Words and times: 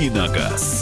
«Давиногаз». 0.00 0.79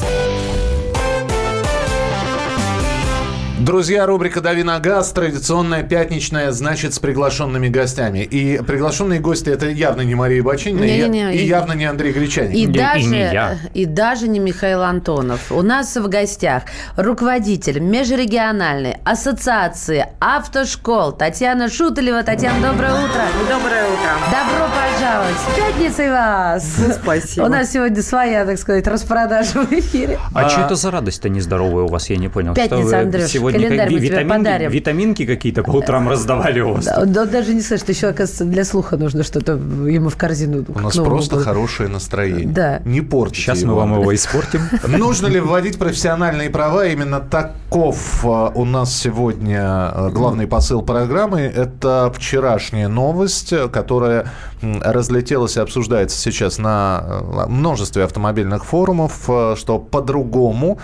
Друзья, 3.69 4.07
рубрика 4.07 4.41
«Дави 4.41 4.63
на 4.63 4.79
газ», 4.81 5.13
традиционная 5.13 5.83
пятничная, 5.83 6.53
значит, 6.53 6.95
с 6.95 6.99
приглашенными 7.01 7.69
гостями. 7.69 8.21
И 8.21 8.63
приглашенные 8.63 9.21
гости– 9.21 9.51
это 9.51 9.67
явно 9.69 10.01
не 10.01 10.15
Мария 10.15 10.43
Бочинина 10.43 10.85
Не, 10.85 11.01
и, 11.01 11.03
не, 11.11 11.23
не. 11.25 11.35
и 11.35 11.45
явно 11.47 11.75
не 11.75 11.85
Андрей 11.85 12.15
Гречаник. 12.15 12.55
И, 12.55 12.61
И- 12.61 12.65
и 12.65 12.67
даже, 12.67 13.05
не 13.05 13.19
я. 13.31 13.59
и 13.75 13.85
даже 13.85 14.27
не 14.27 14.39
Михаил 14.39 14.83
Антонов. 14.83 15.53
У 15.53 15.61
нас 15.61 15.95
в 15.99 16.09
гостях 16.09 16.63
руководитель 16.97 17.81
межрегиональной 17.81 18.97
ассоциации 19.05 20.07
автошкол 20.19 21.13
Татьяна 21.13 21.69
Шуталева. 21.69 22.23
Татьяна, 22.23 22.71
доброе 22.73 22.95
утро. 22.95 23.21
Доброе 23.51 23.85
утро. 23.85 24.13
Добро 24.31 24.67
пожаловать. 24.75 25.37
С 25.37 25.55
пятницей 25.55 26.11
вас. 26.11 26.65
Спасибо. 27.03 27.45
У 27.45 27.49
нас 27.49 27.71
сегодня 27.71 28.03
своя, 28.03 28.47
так 28.47 28.59
сказать, 28.59 28.87
распродажа 28.87 29.61
в 29.67 29.71
эфире. 29.75 30.19
А, 30.33 30.47
А- 30.47 30.49
что 30.49 30.63
это 30.63 30.75
за 30.75 30.91
радость-то 30.91 31.29
нездоровая 31.29 31.85
у 31.85 31.89
вас, 31.89 32.09
я 32.09 32.17
не 32.17 32.29
понял. 32.31 32.55
Пятница, 32.55 33.01
Андрюш, 33.01 33.27
сегодня 33.27 33.58
календарь 33.63 33.91
мы 33.91 33.99
тебе 33.99 34.09
витаминки, 34.09 34.39
подарим. 34.39 34.71
витаминки 34.71 35.27
какие-то 35.27 35.63
по 35.63 35.71
утрам 35.71 36.09
раздавали 36.09 36.61
у 36.61 36.75
вас? 36.75 36.85
Да, 36.85 37.05
да, 37.05 37.27
даже 37.27 37.55
не 37.55 37.61
слышит, 37.61 37.89
еще, 37.89 38.09
оказывается, 38.09 38.45
для 38.45 38.65
слуха 38.65 38.97
нужно 38.97 39.23
что-то 39.23 39.53
ему 39.53 40.09
в 40.09 40.17
корзину. 40.17 40.65
У 40.69 40.79
нас 40.79 40.97
просто 40.97 41.37
году. 41.37 41.45
хорошее 41.45 41.89
настроение. 41.89 42.47
Да. 42.47 42.81
Не 42.85 43.01
портите 43.01 43.43
Сейчас 43.43 43.63
мы 43.63 43.75
вам 43.75 44.01
его 44.01 44.15
испортим. 44.15 44.61
Нужно 44.87 45.27
ли 45.27 45.41
вводить 45.41 45.79
профессиональные 45.79 46.51
права? 46.51 46.87
Именно 46.87 47.21
таков 47.21 48.25
э, 48.25 48.51
у 48.55 48.65
нас 48.65 48.97
сегодня 48.97 49.93
э, 49.95 50.11
главный 50.11 50.47
посыл 50.47 50.83
программы. 50.83 51.41
Это 51.41 52.13
вчерашняя 52.15 52.89
новость, 52.89 53.53
э, 53.53 53.69
которая 53.69 54.33
м, 54.63 54.81
разлетелась 54.85 55.57
и 55.57 55.61
обсуждается 55.61 56.19
сейчас 56.19 56.59
на 56.59 57.03
э, 57.05 57.47
множестве 57.49 58.05
автомобильных 58.05 58.65
форумов, 58.65 59.25
э, 59.29 59.55
что 59.57 59.79
по-другому 59.79 60.79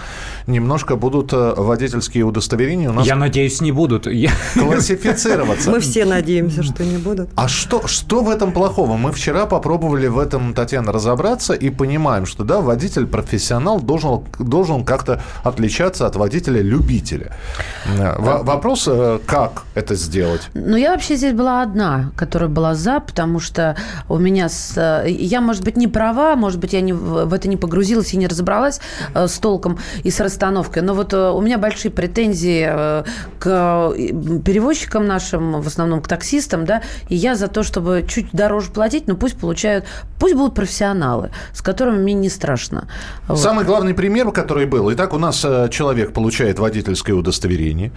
немножко 0.47 0.97
будут 0.97 1.33
э, 1.33 1.55
водительские 1.57 2.25
удостоверения 2.25 2.91
у 2.91 2.93
нас 2.93 3.07
Я 3.07 3.17
надеюсь, 3.17 3.61
не 3.61 3.73
будут. 3.73 4.07
Классифицироваться. 4.55 5.71
Мы 5.71 5.81
все 5.81 6.05
надеемся, 6.05 6.63
что 6.63 6.85
не 6.85 6.97
будут. 6.99 7.31
А 7.37 7.49
что, 7.49 7.87
что 7.87 8.23
в 8.23 8.31
этом 8.31 8.53
плохого? 8.53 8.97
Мы 8.97 9.13
вчера 9.13 9.47
попробовали 9.47 10.07
в 10.07 10.19
этом, 10.19 10.55
Татьяна, 10.55 10.93
разобраться 10.93 11.53
и 11.55 11.71
понимаем, 11.71 12.27
что 12.27 12.45
да, 12.45 12.61
водитель-профессионал 12.61 13.81
должен, 13.81 14.25
должен 14.39 14.85
как-то 14.85 15.23
отличаться 15.43 16.07
от 16.07 16.17
водителя-любителя. 16.17 17.33
Во- 18.19 18.43
Вопрос, 18.43 18.89
как 19.27 19.63
это 19.75 19.95
сделать? 19.95 20.49
Ну, 20.55 20.77
я 20.77 20.93
вообще 20.93 21.17
здесь 21.17 21.33
была 21.35 21.63
одна, 21.63 22.11
которая 22.17 22.49
была 22.49 22.75
за, 22.75 23.01
потому 23.01 23.41
что 23.41 23.64
у 24.09 24.19
меня 24.19 24.49
с... 24.49 24.75
э, 24.77 25.11
Я, 25.11 25.41
может 25.41 25.65
быть, 25.65 25.77
не 25.77 25.89
права, 25.89 26.37
может 26.37 26.61
быть, 26.61 26.73
я 26.73 26.81
не, 26.81 26.93
в 26.93 27.33
это 27.33 27.49
не 27.49 27.57
погрузилась 27.57 28.15
и 28.15 28.17
не 28.17 28.27
разобралась 28.27 28.81
э, 29.15 29.27
с 29.27 29.39
толком 29.39 29.79
и 30.03 30.11
с 30.11 30.21
расстановкой, 30.21 30.83
но 30.83 30.95
вот 30.95 31.13
э, 31.13 31.31
у 31.31 31.41
меня 31.41 31.59
большие 31.59 31.91
претензии 31.91 32.67
э, 32.69 33.05
к 33.39 33.93
перевозчикам 34.45 35.07
нашим, 35.07 35.61
в 35.61 35.67
основном 35.67 36.01
к 36.01 36.09
таксистам, 36.09 36.65
да, 36.65 36.83
и 37.09 37.15
я 37.15 37.35
за 37.37 37.49
то, 37.49 37.63
чтобы 37.63 38.05
чуть 38.09 38.27
дороже 38.33 38.71
платить, 38.71 39.07
но 39.07 39.17
пусть 39.17 39.37
получают, 39.39 39.85
пусть 40.19 40.35
будут 40.35 40.55
профессионалы, 40.55 41.31
с 41.53 41.63
которыми 41.63 41.99
мне 42.03 42.15
не 42.15 42.29
страшно. 42.29 42.89
Вот. 43.29 43.39
Самый 43.39 43.65
главный 43.65 43.95
пример, 43.95 44.31
который 44.33 44.67
был. 44.67 44.93
Итак, 44.93 45.15
у 45.15 45.19
нас 45.19 45.45
э, 45.45 45.69
человек 45.71 46.13
получает 46.13 46.59
водительское 46.59 47.15
удостоверение. 47.15 47.91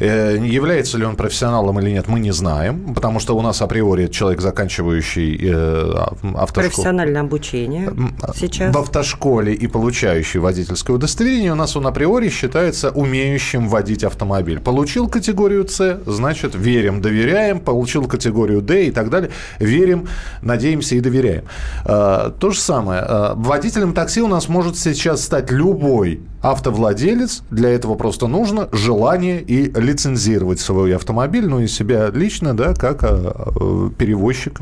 Э, 0.00 0.36
Является 0.40 0.98
ли 0.98 1.04
он 1.04 1.16
профессионалом 1.16 1.80
или 1.80 1.90
нет, 1.90 2.08
мы 2.08 2.20
не 2.20 2.32
знаем, 2.32 2.94
потому 2.94 3.20
что 3.20 3.36
у 3.36 3.42
нас 3.42 3.62
априори 3.62 4.08
человек, 4.08 4.40
заканчивающий 4.40 5.03
э, 5.12 5.92
автошколу. 6.34 6.68
Профессиональное 6.68 7.20
обучение 7.22 7.92
сейчас. 8.34 8.74
В 8.74 8.78
автошколе 8.78 9.54
и 9.54 9.66
получающий 9.66 10.40
водительское 10.40 10.96
удостоверение 10.96 11.52
у 11.52 11.56
нас 11.56 11.76
он 11.76 11.86
априори 11.86 12.28
считается 12.28 12.90
умеющим 12.90 13.68
водить 13.68 14.04
автомобиль. 14.04 14.60
Получил 14.60 15.08
категорию 15.08 15.68
С, 15.68 16.00
значит, 16.06 16.54
верим, 16.54 17.00
доверяем. 17.00 17.60
Получил 17.60 18.06
категорию 18.06 18.60
Д 18.60 18.86
и 18.86 18.90
так 18.90 19.10
далее. 19.10 19.30
Верим, 19.58 20.08
надеемся 20.42 20.94
и 20.94 21.00
доверяем. 21.00 21.44
Э, 21.84 22.30
То 22.38 22.50
же 22.50 22.60
самое. 22.60 23.04
Э, 23.06 23.32
Водителем 23.36 23.92
такси 23.92 24.22
у 24.22 24.28
нас 24.28 24.48
может 24.48 24.76
сейчас 24.76 25.22
стать 25.24 25.50
любой 25.50 26.20
автовладелец. 26.44 27.42
Для 27.50 27.70
этого 27.70 27.94
просто 27.94 28.26
нужно 28.26 28.68
желание 28.70 29.40
и 29.40 29.72
лицензировать 29.72 30.60
свой 30.60 30.94
автомобиль, 30.94 31.46
ну 31.46 31.60
и 31.60 31.66
себя 31.66 32.10
лично, 32.10 32.54
да, 32.54 32.74
как 32.74 33.02
э, 33.02 33.06
э, 33.08 33.90
перевозчик 33.98 34.60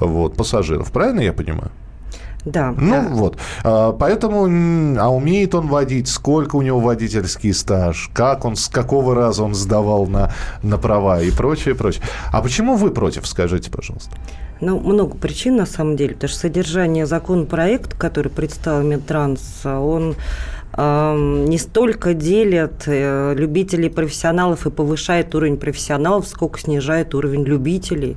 вот, 0.00 0.36
пассажиров. 0.36 0.90
Правильно 0.90 1.20
я 1.20 1.32
понимаю? 1.32 1.70
Да. 2.44 2.74
Ну 2.76 2.90
да. 2.90 3.08
вот, 3.08 3.38
А, 3.62 3.92
поэтому, 3.92 4.46
а 5.00 5.08
умеет 5.08 5.54
он 5.54 5.68
водить, 5.68 6.08
сколько 6.08 6.56
у 6.56 6.62
него 6.62 6.80
водительский 6.80 7.54
стаж, 7.54 8.10
как 8.12 8.44
он, 8.44 8.56
с 8.56 8.66
какого 8.66 9.14
раза 9.14 9.44
он 9.44 9.54
сдавал 9.54 10.06
на, 10.06 10.32
на 10.62 10.76
права 10.76 11.22
и 11.22 11.30
прочее, 11.30 11.76
прочее. 11.76 12.02
А 12.32 12.42
почему 12.42 12.74
вы 12.74 12.90
против, 12.90 13.28
скажите, 13.28 13.70
пожалуйста? 13.70 14.16
Ну, 14.60 14.78
много 14.78 15.16
причин 15.16 15.56
на 15.56 15.66
самом 15.66 15.96
деле, 15.96 16.14
потому 16.14 16.30
что 16.30 16.38
содержание 16.40 17.06
законопроекта, 17.06 17.96
который 17.96 18.28
представил 18.28 18.82
Минтранс, 18.82 19.64
он 19.64 20.16
не 20.76 21.58
столько 21.58 22.14
делит 22.14 22.84
э, 22.86 23.34
любителей 23.36 23.86
и 23.86 23.90
профессионалов 23.90 24.66
и 24.66 24.70
повышает 24.70 25.34
уровень 25.34 25.58
профессионалов, 25.58 26.26
сколько 26.26 26.58
снижает 26.58 27.14
уровень 27.14 27.44
любителей. 27.44 28.16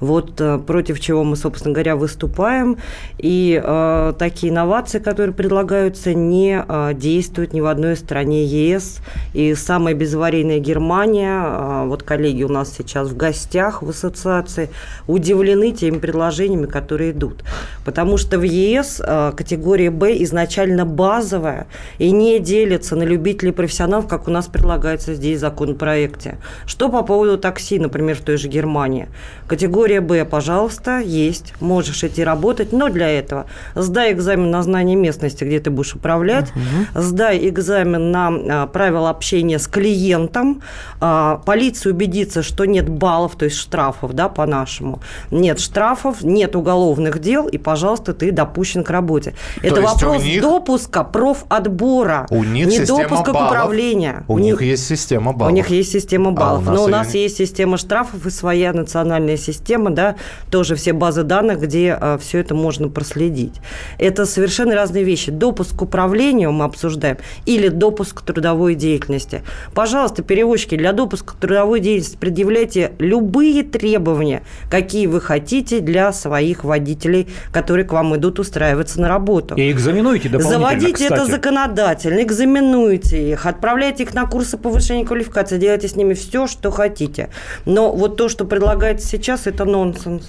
Вот 0.00 0.40
э, 0.40 0.58
против 0.58 1.00
чего 1.00 1.24
мы, 1.24 1.36
собственно 1.36 1.74
говоря, 1.74 1.96
выступаем. 1.96 2.78
И 3.18 3.60
э, 3.62 4.12
такие 4.18 4.52
инновации, 4.52 4.98
которые 4.98 5.34
предлагаются, 5.34 6.14
не 6.14 6.62
э, 6.66 6.92
действуют 6.94 7.52
ни 7.52 7.60
в 7.60 7.66
одной 7.66 7.96
стране 7.96 8.44
ЕС. 8.44 8.98
И 9.32 9.54
самая 9.54 9.94
безаварийная 9.94 10.58
Германия, 10.58 11.42
э, 11.44 11.84
вот 11.86 12.02
коллеги 12.02 12.42
у 12.42 12.48
нас 12.48 12.74
сейчас 12.76 13.08
в 13.08 13.16
гостях 13.16 13.82
в 13.82 13.90
ассоциации, 13.90 14.70
удивлены 15.06 15.72
теми 15.72 15.98
предложениями, 15.98 16.66
которые 16.66 17.12
идут. 17.12 17.44
Потому 17.84 18.16
что 18.16 18.38
в 18.38 18.42
ЕС 18.42 19.00
э, 19.04 19.32
категория 19.36 19.90
Б 19.90 20.22
изначально 20.22 20.84
базовая 20.84 21.66
и 21.98 22.10
не 22.10 22.38
делится 22.38 22.96
на 22.96 23.02
любителей 23.02 23.50
и 23.50 23.54
профессионалов, 23.54 24.08
как 24.08 24.28
у 24.28 24.30
нас 24.30 24.46
предлагается 24.46 25.14
здесь 25.14 25.38
в 25.38 25.40
законопроекте. 25.40 26.38
Что 26.66 26.88
по 26.88 27.02
поводу 27.02 27.38
такси, 27.38 27.78
например, 27.78 28.16
в 28.16 28.20
той 28.20 28.36
же 28.36 28.48
Германии? 28.48 29.08
Категория 29.46 29.85
Б, 29.86 30.24
пожалуйста, 30.24 30.98
есть, 30.98 31.54
можешь 31.60 32.02
идти 32.04 32.24
работать, 32.24 32.72
но 32.72 32.88
для 32.88 33.08
этого 33.08 33.46
сдай 33.74 34.12
экзамен 34.12 34.50
на 34.50 34.62
знание 34.62 34.96
местности, 34.96 35.44
где 35.44 35.60
ты 35.60 35.70
будешь 35.70 35.94
управлять, 35.94 36.52
сдай 36.94 37.48
экзамен 37.48 38.10
на 38.10 38.28
а, 38.28 38.66
правила 38.66 39.10
общения 39.10 39.58
с 39.58 39.66
клиентом, 39.68 40.62
а, 41.00 41.40
полиция 41.46 41.92
убедится, 41.92 42.42
что 42.42 42.64
нет 42.64 42.88
баллов, 42.88 43.36
то 43.36 43.44
есть 43.44 43.56
штрафов, 43.56 44.12
да, 44.12 44.28
по-нашему, 44.28 45.00
нет 45.30 45.60
штрафов, 45.60 46.22
нет 46.22 46.56
уголовных 46.56 47.20
дел, 47.20 47.46
и, 47.46 47.56
пожалуйста, 47.58 48.12
ты 48.12 48.32
допущен 48.32 48.82
к 48.84 48.90
работе. 48.90 49.34
Это 49.62 49.80
есть 49.80 50.02
у 50.02 50.06
вопрос 50.06 50.22
них- 50.24 50.42
допуска 50.42 51.04
профотбора, 51.04 52.26
У 52.30 52.42
них 52.44 52.66
не 52.66 52.80
допуска 52.80 53.32
баллов. 53.32 53.48
к 53.48 53.50
управлению. 53.52 54.24
У 54.28 54.38
них 54.38 54.60
есть 54.62 54.86
система 54.86 55.32
баллов. 55.32 55.52
У 55.52 55.54
них 55.54 55.70
есть 55.70 55.92
система 55.92 56.30
А 56.30 56.32
баллов. 56.32 56.62
у 56.62 56.70
нас 56.70 56.76
но 56.76 56.84
у 56.84 56.88
нас 56.88 57.14
не- 57.14 57.22
есть 57.22 57.36
система 57.36 57.76
штрафов 57.76 58.26
и 58.26 58.30
своя 58.30 58.72
национальная 58.72 59.36
система, 59.36 59.75
да, 59.78 60.16
тоже 60.50 60.74
все 60.74 60.92
базы 60.92 61.22
данных, 61.22 61.60
где 61.60 61.98
все 62.20 62.38
это 62.38 62.54
можно 62.54 62.88
проследить. 62.88 63.54
Это 63.98 64.26
совершенно 64.26 64.74
разные 64.74 65.04
вещи. 65.04 65.30
Допуск 65.30 65.76
к 65.76 65.82
управлению 65.82 66.52
мы 66.52 66.64
обсуждаем 66.64 67.18
или 67.44 67.68
допуск 67.68 68.18
к 68.18 68.22
трудовой 68.22 68.74
деятельности. 68.74 69.42
Пожалуйста, 69.74 70.22
перевозчики, 70.22 70.76
для 70.76 70.92
допуска 70.92 71.34
к 71.34 71.36
трудовой 71.36 71.80
деятельности 71.80 72.16
предъявляйте 72.16 72.92
любые 72.98 73.62
требования, 73.62 74.42
какие 74.70 75.06
вы 75.06 75.20
хотите 75.20 75.80
для 75.80 76.12
своих 76.12 76.64
водителей, 76.64 77.28
которые 77.52 77.84
к 77.84 77.92
вам 77.92 78.16
идут 78.16 78.38
устраиваться 78.38 79.00
на 79.00 79.08
работу. 79.08 79.54
И 79.54 79.70
экзаменуйте 79.70 80.28
дополнительно, 80.28 80.68
Заводите 80.68 81.04
это 81.04 81.16
кстати. 81.16 81.30
законодательно, 81.30 82.22
экзаменуйте 82.22 83.32
их, 83.32 83.44
отправляйте 83.46 84.04
их 84.04 84.14
на 84.14 84.26
курсы 84.26 84.56
повышения 84.56 85.04
квалификации, 85.04 85.58
делайте 85.58 85.88
с 85.88 85.96
ними 85.96 86.14
все, 86.14 86.46
что 86.46 86.70
хотите. 86.70 87.28
Но 87.66 87.92
вот 87.92 88.16
то, 88.16 88.28
что 88.28 88.44
предлагается 88.46 89.06
сейчас, 89.06 89.46
это 89.46 89.65
нонсенс. 89.66 90.24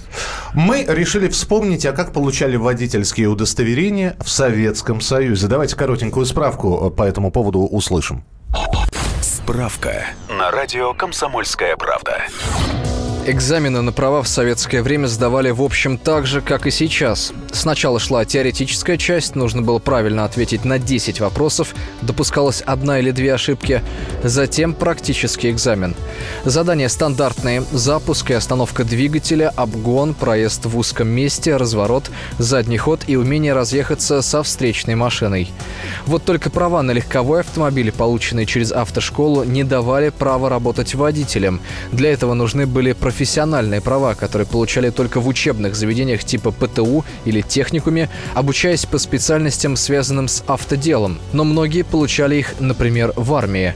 Мы 0.54 0.84
решили 0.88 1.28
вспомнить, 1.28 1.86
а 1.86 1.92
как 1.92 2.12
получали 2.12 2.56
водительские 2.56 3.28
удостоверения 3.28 4.16
в 4.20 4.28
Советском 4.28 5.00
Союзе. 5.00 5.46
Давайте 5.46 5.76
коротенькую 5.76 6.26
справку 6.26 6.88
э, 6.88 6.90
по 6.90 7.02
этому 7.02 7.30
поводу 7.30 7.60
услышим. 7.60 8.24
Справка 9.20 10.06
на 10.28 10.50
радио 10.50 10.94
«Комсомольская 10.94 11.76
правда». 11.76 12.22
Экзамены 13.30 13.82
на 13.82 13.92
права 13.92 14.22
в 14.22 14.26
советское 14.26 14.80
время 14.80 15.06
сдавали 15.06 15.50
в 15.50 15.60
общем 15.60 15.98
так 15.98 16.26
же, 16.26 16.40
как 16.40 16.66
и 16.66 16.70
сейчас. 16.70 17.34
Сначала 17.52 18.00
шла 18.00 18.24
теоретическая 18.24 18.96
часть, 18.96 19.34
нужно 19.34 19.60
было 19.60 19.78
правильно 19.78 20.24
ответить 20.24 20.64
на 20.64 20.78
10 20.78 21.20
вопросов, 21.20 21.74
допускалась 22.00 22.62
одна 22.62 23.00
или 23.00 23.10
две 23.10 23.34
ошибки. 23.34 23.82
Затем 24.24 24.72
практический 24.72 25.50
экзамен. 25.50 25.94
Задания 26.46 26.88
стандартные. 26.88 27.64
Запуск 27.70 28.30
и 28.30 28.32
остановка 28.32 28.82
двигателя, 28.82 29.52
обгон, 29.56 30.14
проезд 30.14 30.64
в 30.64 30.78
узком 30.78 31.08
месте, 31.08 31.54
разворот, 31.56 32.10
задний 32.38 32.78
ход 32.78 33.02
и 33.08 33.16
умение 33.16 33.52
разъехаться 33.52 34.22
со 34.22 34.42
встречной 34.42 34.94
машиной. 34.94 35.50
Вот 36.06 36.24
только 36.24 36.48
права 36.48 36.82
на 36.82 36.92
легковой 36.92 37.40
автомобиль, 37.40 37.92
полученные 37.92 38.46
через 38.46 38.72
автошколу, 38.72 39.44
не 39.44 39.64
давали 39.64 40.08
права 40.08 40.48
работать 40.48 40.94
водителем. 40.94 41.60
Для 41.92 42.10
этого 42.10 42.32
нужны 42.32 42.66
были 42.66 42.92
профессиональные 42.92 43.17
права, 43.80 44.14
которые 44.14 44.46
получали 44.46 44.90
только 44.90 45.20
в 45.20 45.28
учебных 45.28 45.74
заведениях 45.74 46.24
типа 46.24 46.50
ПТУ 46.50 47.04
или 47.24 47.40
техникуме, 47.40 48.08
обучаясь 48.34 48.86
по 48.86 48.98
специальностям, 48.98 49.76
связанным 49.76 50.28
с 50.28 50.44
автоделом. 50.46 51.18
Но 51.32 51.44
многие 51.44 51.82
получали 51.82 52.36
их, 52.36 52.54
например, 52.60 53.12
в 53.16 53.34
армии. 53.34 53.74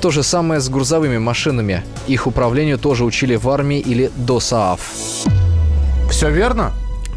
То 0.00 0.10
же 0.10 0.22
самое 0.22 0.60
с 0.60 0.68
грузовыми 0.68 1.18
машинами. 1.18 1.82
Их 2.08 2.26
управлению 2.26 2.78
тоже 2.78 3.04
учили 3.04 3.36
в 3.36 3.48
армии 3.48 3.78
или 3.78 4.10
до 4.16 4.40
СААФ. 4.40 4.80
Все 6.10 6.30
верно? 6.30 6.72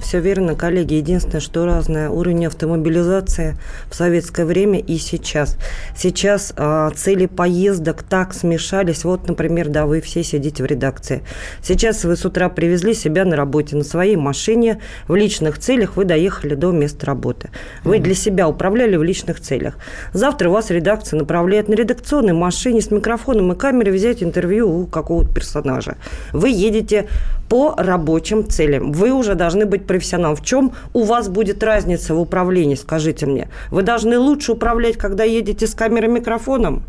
Все 0.06 0.20
верно, 0.20 0.54
коллеги. 0.54 0.94
Единственное, 0.94 1.40
что 1.40 1.66
разное 1.66 2.12
уровень 2.12 2.46
автомобилизации 2.46 3.58
в 3.90 3.96
советское 3.96 4.46
время 4.46 4.80
и 4.80 4.98
сейчас. 4.98 5.58
Сейчас 5.98 6.54
а, 6.58 6.92
цели 6.92 7.26
поездок 7.26 8.04
так 8.04 8.36
смешались. 8.36 9.04
Вот, 9.04 9.28
например, 9.28 9.70
да, 9.70 9.88
вы 9.88 10.02
все 10.02 10.24
сидите 10.24 10.62
в 10.62 10.68
редакции. 10.68 11.24
Сейчас 11.64 12.04
вы 12.04 12.16
с 12.16 12.24
утра 12.24 12.50
привезли 12.50 12.94
себя 12.94 13.26
на 13.26 13.36
работе 13.36 13.76
на 13.76 13.84
своей 13.84 14.16
машине. 14.16 14.80
В 15.08 15.16
личных 15.16 15.58
целях 15.58 15.98
вы 15.98 16.06
доехали 16.06 16.54
до 16.54 16.72
места 16.72 17.08
работы. 17.08 17.50
Вы 17.84 17.98
для 17.98 18.14
себя 18.14 18.48
управляли 18.48 18.98
в 18.98 19.04
личных 19.04 19.40
целях. 19.40 19.76
Завтра 20.14 20.50
вас 20.50 20.70
редакция 20.70 21.18
направляет 21.18 21.68
на 21.68 21.74
редакционной 21.74 22.34
машине 22.34 22.82
с 22.82 22.92
микрофоном 22.92 23.54
и 23.54 23.56
камерой 23.56 23.96
взять 23.96 24.22
интервью 24.22 24.70
у 24.70 24.86
какого-то 24.86 25.34
персонажа. 25.34 25.98
Вы 26.32 26.50
едете 26.50 27.08
по 27.50 27.76
рабочим 27.78 28.48
целям. 28.48 28.92
Вы 28.92 29.12
уже 29.12 29.36
должны 29.36 29.66
быть 29.66 29.86
профессионал. 29.96 30.36
В 30.36 30.44
чем 30.44 30.74
у 30.94 31.04
вас 31.04 31.30
будет 31.30 31.64
разница 31.64 32.14
в 32.14 32.20
управлении, 32.20 32.76
скажите 32.76 33.26
мне? 33.26 33.48
Вы 33.72 33.82
должны 33.82 34.20
лучше 34.20 34.52
управлять, 34.54 34.98
когда 34.98 35.24
едете 35.24 35.68
с 35.68 35.74
камерой 35.74 36.10
микрофоном? 36.10 36.84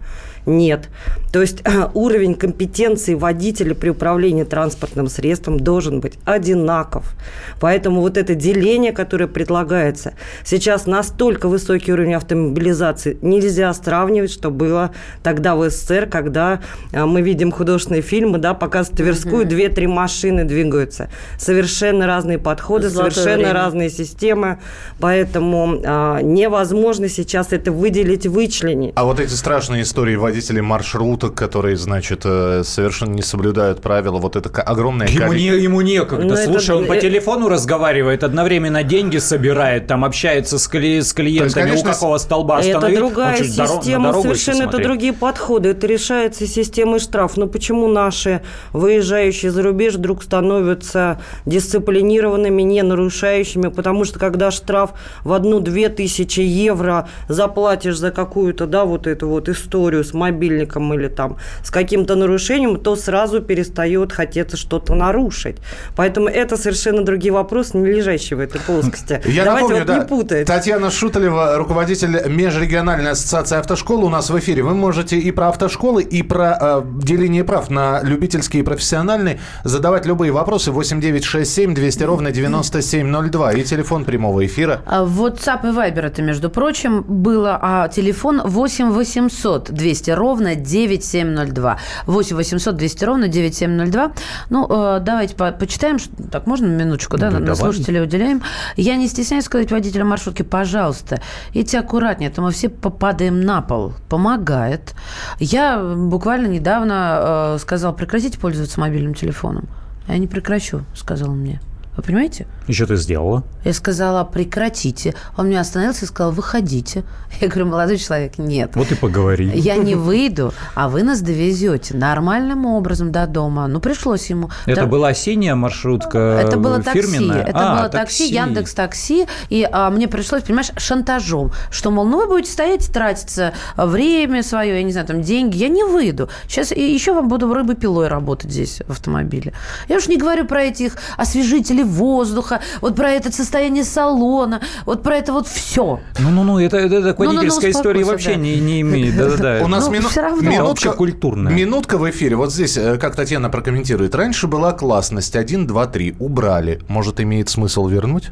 Нет. 0.47 0.89
То 1.33 1.41
есть 1.41 1.63
уровень 1.93 2.35
компетенции 2.35 3.15
водителя 3.15 3.75
при 3.75 3.91
управлении 3.91 4.45
транспортным 4.45 5.09
средством 5.09 5.59
должен 5.59 6.01
быть 6.01 6.15
одинаков. 6.25 7.15
Поэтому 7.61 8.01
вот 8.01 8.17
это 8.17 8.35
деление, 8.35 8.93
которое 8.93 9.27
предлагается, 9.27 10.15
сейчас 10.45 10.87
настолько 10.87 11.49
высокий 11.49 11.93
уровень 11.93 12.15
автомобилизации, 12.15 13.19
нельзя 13.23 13.75
сравнивать, 13.75 14.31
что 14.31 14.51
было 14.51 14.93
тогда 15.23 15.57
в 15.57 15.69
СССР, 15.69 16.07
когда 16.07 16.61
а, 16.93 17.07
мы 17.07 17.23
видим 17.23 17.51
художественные 17.51 18.03
фильмы, 18.03 18.39
да, 18.39 18.55
показывают 18.55 18.97
Тверскую, 18.97 19.45
две-три 19.45 19.87
машины 19.87 20.45
двигаются. 20.45 21.11
Совершенно 21.39 22.07
разные 22.07 22.39
подходы, 22.39 22.89
Золотое 22.89 23.11
совершенно 23.11 23.49
время. 23.49 23.53
разные 23.53 23.91
системы, 23.91 24.59
поэтому 25.01 25.83
а, 25.85 26.21
невозможно 26.23 27.09
сейчас 27.09 27.53
это 27.53 27.73
выделить, 27.73 28.27
вычленить. 28.27 28.93
А 28.95 29.05
вот 29.05 29.19
эти 29.19 29.33
страшные 29.33 29.83
истории 29.83 30.15
водителей 30.15 30.36
маршруток, 30.61 31.35
которые, 31.35 31.77
значит, 31.77 32.23
э, 32.25 32.63
совершенно 32.65 33.11
не 33.13 33.23
соблюдают 33.23 33.81
правила, 33.83 34.19
вот 34.19 34.37
это 34.37 34.49
огромное 34.63 35.07
Ему, 35.09 35.33
не, 35.33 35.51
Ну, 35.51 35.57
ему 35.57 35.81
некогда. 35.81 36.35
это- 36.35 36.45
Слушай, 36.53 36.77
он 36.77 36.87
по 36.87 36.93
э- 36.95 37.01
телефону 37.01 37.49
разговаривает, 37.49 38.23
одновременно 38.25 38.83
деньги 38.83 39.19
собирает, 39.19 39.87
там 39.87 40.05
общается 40.05 40.59
с, 40.59 40.69
кли- 40.71 41.01
с 41.03 41.13
клиентами, 41.13 41.65
конечно, 41.65 41.91
у 41.91 41.93
какого 41.93 42.19
столба 42.19 42.61
Это 42.61 42.69
остановить. 42.77 42.99
другая 42.99 43.39
Он 43.39 43.45
система, 43.45 44.09
дорогу 44.09 44.23
совершенно 44.23 44.69
это 44.69 44.79
другие 44.79 45.13
подходы. 45.13 45.71
Это 45.71 45.87
решается 45.87 46.47
системой 46.47 46.99
штраф. 47.01 47.37
Но 47.37 47.47
почему 47.47 47.89
наши, 47.89 48.43
выезжающие 48.73 49.51
за 49.51 49.63
рубеж, 49.63 49.95
вдруг 49.95 50.23
становятся 50.23 51.21
дисциплинированными, 51.45 52.63
не 52.63 52.83
нарушающими? 52.83 53.69
Потому 53.69 54.05
что 54.05 54.19
когда 54.19 54.51
штраф 54.51 54.91
в 55.25 55.33
одну-две 55.33 55.89
тысячи 55.89 56.41
евро 56.41 57.09
заплатишь 57.29 57.99
за 57.99 58.11
какую-то, 58.11 58.67
да, 58.67 58.85
вот 58.85 59.07
эту 59.07 59.29
вот 59.29 59.49
историю 59.49 60.05
с 60.05 60.13
мобильником 60.27 60.93
или 60.95 61.09
там 61.09 61.37
с 61.63 61.71
каким-то 61.71 62.17
нарушением, 62.17 62.77
то 62.79 62.97
сразу 62.97 63.41
перестает 63.41 64.13
хотеться 64.13 64.57
что-то 64.57 64.95
нарушить. 64.95 65.57
Поэтому 65.95 66.29
это 66.29 66.57
совершенно 66.57 67.05
другие 67.05 67.33
вопросы, 67.33 67.77
не 67.79 67.87
лежащие 67.87 68.37
в 68.37 68.41
этой 68.41 68.61
плоскости. 68.61 69.21
Я 69.27 69.45
Давайте 69.45 69.69
напомню, 69.69 69.79
вот 69.79 69.87
да, 69.87 69.99
не 69.99 70.05
путать. 70.07 70.47
Татьяна 70.47 70.91
Шуталева, 70.91 71.57
руководитель 71.57 72.29
Межрегиональной 72.29 73.13
ассоциации 73.13 73.57
автошкол 73.59 74.05
у 74.05 74.09
нас 74.09 74.31
в 74.31 74.39
эфире. 74.39 74.63
Вы 74.63 74.75
можете 74.75 75.19
и 75.19 75.31
про 75.31 75.49
автошколы, 75.49 76.03
и 76.03 76.23
про 76.23 76.59
э, 76.61 76.83
деление 77.03 77.45
прав 77.45 77.71
на 77.71 78.01
любительские 78.03 78.63
и 78.63 78.65
профессиональные 78.65 79.39
задавать 79.65 80.07
любые 80.07 80.33
вопросы. 80.33 80.71
8967 80.73 81.75
200 81.75 82.03
ровно 82.05 82.31
9702. 82.33 83.53
И 83.53 83.65
телефон 83.65 84.05
прямого 84.05 84.45
эфира. 84.45 84.83
А 84.87 85.05
WhatsApp 85.05 85.61
и 85.65 85.73
Viber 85.73 86.07
это, 86.07 86.23
между 86.23 86.51
прочим, 86.51 87.03
было, 87.03 87.59
а 87.61 87.89
телефон 87.89 88.43
8 88.45 88.91
800 88.91 89.71
200 89.71 90.11
ровно 90.17 90.55
9702. 90.55 91.79
8 92.07 92.37
800 92.37 92.77
200 92.77 93.05
ровно 93.05 93.29
9702. 93.29 94.13
Ну, 94.51 94.67
э, 94.69 95.01
давайте 95.01 95.35
по- 95.37 95.53
почитаем. 95.53 95.99
Так, 96.31 96.47
можно 96.47 96.67
минуточку, 96.67 97.17
да, 97.19 97.31
Да, 97.31 97.39
на 97.39 97.55
слушателей 97.55 98.03
уделяем. 98.03 98.43
Я 98.77 98.97
не 98.97 99.09
стесняюсь 99.09 99.45
сказать 99.45 99.71
водителям 99.71 100.09
маршрутки, 100.09 100.43
пожалуйста, 100.43 101.21
идите 101.53 101.79
аккуратнее, 101.79 102.33
а 102.37 102.41
мы 102.41 102.51
все 102.51 102.69
попадаем 102.69 103.41
на 103.41 103.63
пол. 103.63 103.93
Помогает. 104.09 104.95
Я 105.39 105.79
буквально 105.81 106.47
недавно 106.47 107.55
э, 107.57 107.59
сказал, 107.61 107.95
прекратите 107.95 108.39
пользоваться 108.39 108.81
мобильным 108.81 109.15
телефоном. 109.15 109.69
Я 110.09 110.19
не 110.19 110.27
прекращу, 110.27 110.83
сказал 110.95 111.31
он 111.31 111.39
мне. 111.41 111.61
Вы 111.97 112.03
понимаете? 112.03 112.47
И 112.67 112.73
что 112.73 112.87
ты 112.87 112.97
сделала? 112.97 113.43
Я 113.65 113.73
сказала, 113.73 114.23
прекратите. 114.25 115.15
Он 115.37 115.49
меня 115.49 115.61
остановился 115.61 116.05
и 116.05 116.09
сказал, 116.09 116.31
выходите. 116.33 117.05
Я 117.41 117.49
говорю, 117.49 117.67
молодой 117.67 117.97
человек, 117.97 118.39
нет. 118.39 118.73
Вот 118.75 118.93
и 118.93 118.95
поговори. 118.95 119.51
Я 119.55 119.77
не 119.77 119.95
выйду, 119.95 120.53
а 120.75 120.89
вы 120.89 121.03
нас 121.03 121.21
довезете 121.23 121.97
нормальным 121.97 122.67
образом 122.67 123.13
до 123.13 123.27
дома. 123.27 123.67
Ну, 123.67 123.81
пришлось 123.81 124.27
ему. 124.31 124.51
Это 124.67 124.83
Да- 124.83 124.87
была 124.87 125.09
осенняя 125.09 125.55
маршрутка 125.55 126.19
это 126.43 126.59
было 126.59 126.83
такси. 126.83 127.01
фирменная? 127.03 127.43
Это 127.43 127.59
А, 127.73 127.77
было 127.81 127.89
такси, 127.89 128.29
Яндекс 128.33 128.75
Такси. 128.75 129.27
И 129.49 129.67
а, 129.71 129.91
мне 129.91 130.07
пришлось, 130.09 130.43
понимаешь, 130.43 130.71
шантажом. 130.77 131.53
Что, 131.71 131.91
мол, 131.91 132.05
ну 132.05 132.19
вы 132.19 132.27
будете 132.29 132.53
стоять 132.53 132.89
и 132.89 132.93
тратиться 132.93 133.53
время 133.77 134.43
свое, 134.43 134.75
я 134.77 134.83
не 134.83 134.93
знаю, 134.93 135.07
там, 135.07 135.23
деньги. 135.23 135.57
Я 135.57 135.69
не 135.69 135.83
выйду. 135.85 136.29
Сейчас 136.49 136.73
еще 136.73 137.15
вам 137.15 137.29
буду 137.29 137.53
рыбой-пилой 137.53 138.09
работать 138.09 138.51
здесь 138.51 138.83
в 138.87 138.91
автомобиле. 138.91 139.53
Я 139.89 139.97
уж 139.97 140.09
не 140.09 140.17
говорю 140.19 140.47
про 140.47 140.63
этих 140.65 140.97
освежителей 141.17 141.85
воздуха, 141.89 142.61
вот 142.81 142.95
про 142.97 143.11
это 143.11 143.33
состояние 143.33 143.85
салона, 143.85 144.61
вот 144.85 145.03
про 145.03 145.17
это 145.17 145.33
вот 145.33 145.47
все. 145.49 146.01
Ну-ну-ну, 146.19 146.59
это, 146.59 146.77
это, 146.77 146.97
это 146.97 147.15
к 147.15 147.19
Ну-ну-ну, 147.19 147.37
водительской 147.37 147.71
истории 147.71 148.03
успокойся, 148.03 148.13
вообще 148.29 148.31
да. 148.35 148.37
не, 148.37 148.61
не 148.61 148.81
имеет. 148.83 149.17
Да-да-да. 149.17 149.65
У 149.65 149.69
нас 149.69 149.87
Ну, 149.87 149.93
мину- 149.95 150.43
минутка, 150.43 150.71
Общекультурная. 150.71 151.53
минутка 151.53 151.99
в 151.99 152.09
эфире. 152.11 152.37
Вот 152.37 152.53
здесь, 152.53 152.77
э, 152.77 152.97
как 152.99 153.17
Татьяна 153.17 153.49
прокомментирует. 153.51 154.15
Раньше 154.15 154.47
была 154.47 154.73
классность 154.73 155.37
1, 155.37 155.67
2, 155.67 155.87
3. 155.87 156.17
Убрали. 156.19 156.81
Может, 156.89 157.21
имеет 157.21 157.49
смысл 157.49 157.87
вернуть? 157.87 158.31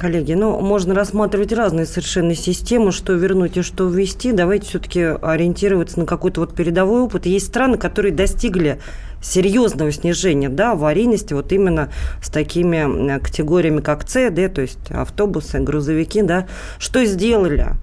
Коллеги, 0.00 0.32
ну, 0.32 0.58
можно 0.60 0.94
рассматривать 0.94 1.52
разные 1.52 1.84
совершенно 1.84 2.34
системы, 2.34 2.90
что 2.90 3.12
вернуть 3.12 3.58
и 3.58 3.62
что 3.62 3.86
ввести. 3.86 4.32
Давайте 4.32 4.66
все-таки 4.66 5.02
ориентироваться 5.02 6.00
на 6.00 6.06
какой-то 6.06 6.40
вот 6.40 6.54
передовой 6.54 7.02
опыт. 7.02 7.26
Есть 7.26 7.48
страны, 7.48 7.76
которые 7.76 8.10
достигли 8.10 8.80
серьезного 9.22 9.92
снижения 9.92 10.48
да, 10.48 10.72
аварийности 10.72 11.34
вот 11.34 11.52
именно 11.52 11.90
с 12.22 12.30
такими 12.30 13.18
категориями, 13.18 13.82
как 13.82 14.08
С, 14.08 14.30
Д, 14.30 14.48
то 14.48 14.62
есть 14.62 14.90
автобусы, 14.90 15.60
грузовики. 15.60 16.22
Да. 16.22 16.46
Что 16.78 17.04
сделали? 17.04 17.74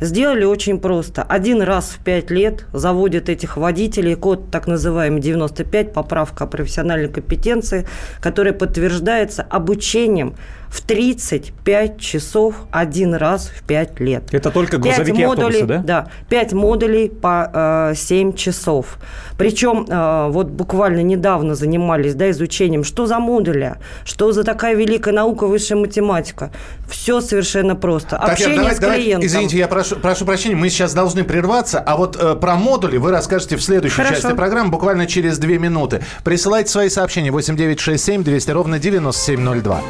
Сделали 0.00 0.44
очень 0.44 0.78
просто. 0.78 1.22
Один 1.22 1.60
раз 1.60 1.96
в 1.98 2.04
пять 2.04 2.30
лет 2.30 2.66
заводят 2.72 3.28
этих 3.28 3.56
водителей, 3.56 4.14
код 4.14 4.50
так 4.50 4.66
называемый 4.66 5.20
95, 5.20 5.92
поправка 5.92 6.44
о 6.44 6.46
профессиональной 6.46 7.08
компетенции, 7.08 7.86
которая 8.20 8.54
подтверждается 8.54 9.42
обучением 9.42 10.34
в 10.68 10.80
35 10.82 11.98
часов 12.00 12.54
один 12.70 13.14
раз 13.14 13.48
в 13.48 13.62
5 13.62 14.00
лет. 14.00 14.32
Это 14.32 14.50
только 14.50 14.78
грузовики 14.78 15.22
и 15.22 15.26
модулей, 15.26 15.62
автобусы, 15.62 15.66
да? 15.66 16.02
Да, 16.04 16.08
5 16.28 16.52
модулей 16.52 17.08
по 17.08 17.90
э, 17.92 17.94
7 17.96 18.34
часов. 18.34 18.98
Причем 19.38 19.86
э, 19.88 20.28
вот 20.30 20.48
буквально 20.48 21.02
недавно 21.02 21.54
занимались 21.54 22.14
да, 22.14 22.30
изучением, 22.30 22.84
что 22.84 23.06
за 23.06 23.18
модули, 23.18 23.74
что 24.04 24.32
за 24.32 24.44
такая 24.44 24.74
великая 24.74 25.12
наука, 25.12 25.46
высшая 25.46 25.76
математика. 25.76 26.50
Все 26.88 27.20
совершенно 27.20 27.76
просто. 27.76 28.10
Татьяна, 28.16 28.32
Общение 28.32 28.58
давай- 28.58 28.74
с 28.74 28.78
давай- 28.78 28.96
клиентом. 29.02 29.26
извините, 29.26 29.58
я 29.58 29.68
прошу 29.68 29.96
прошу, 29.96 30.24
прощения, 30.24 30.56
мы 30.56 30.68
сейчас 30.70 30.92
должны 30.94 31.24
прерваться, 31.24 31.80
а 31.80 31.96
вот 31.96 32.16
э, 32.20 32.34
про 32.36 32.56
модули 32.56 32.96
вы 32.98 33.10
расскажете 33.10 33.56
в 33.56 33.62
следующей 33.62 33.96
Хорошо. 33.96 34.14
части 34.14 34.34
программы, 34.34 34.70
буквально 34.70 35.06
через 35.06 35.38
две 35.38 35.58
минуты. 35.58 36.02
Присылайте 36.24 36.70
свои 36.70 36.88
сообщения 36.88 37.30
8967 37.30 38.22
200 38.22 38.50
ровно 38.50 38.78
9702. 38.78 39.80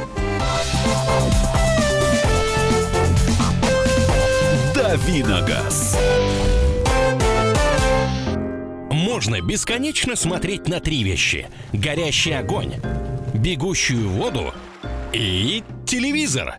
Давиногаз. 4.74 5.98
Можно 8.90 9.40
бесконечно 9.40 10.16
смотреть 10.16 10.68
на 10.68 10.80
три 10.80 11.02
вещи. 11.02 11.48
Горящий 11.72 12.32
огонь, 12.32 12.74
бегущую 13.34 14.08
воду 14.08 14.52
и 15.12 15.62
телевизор. 15.86 16.58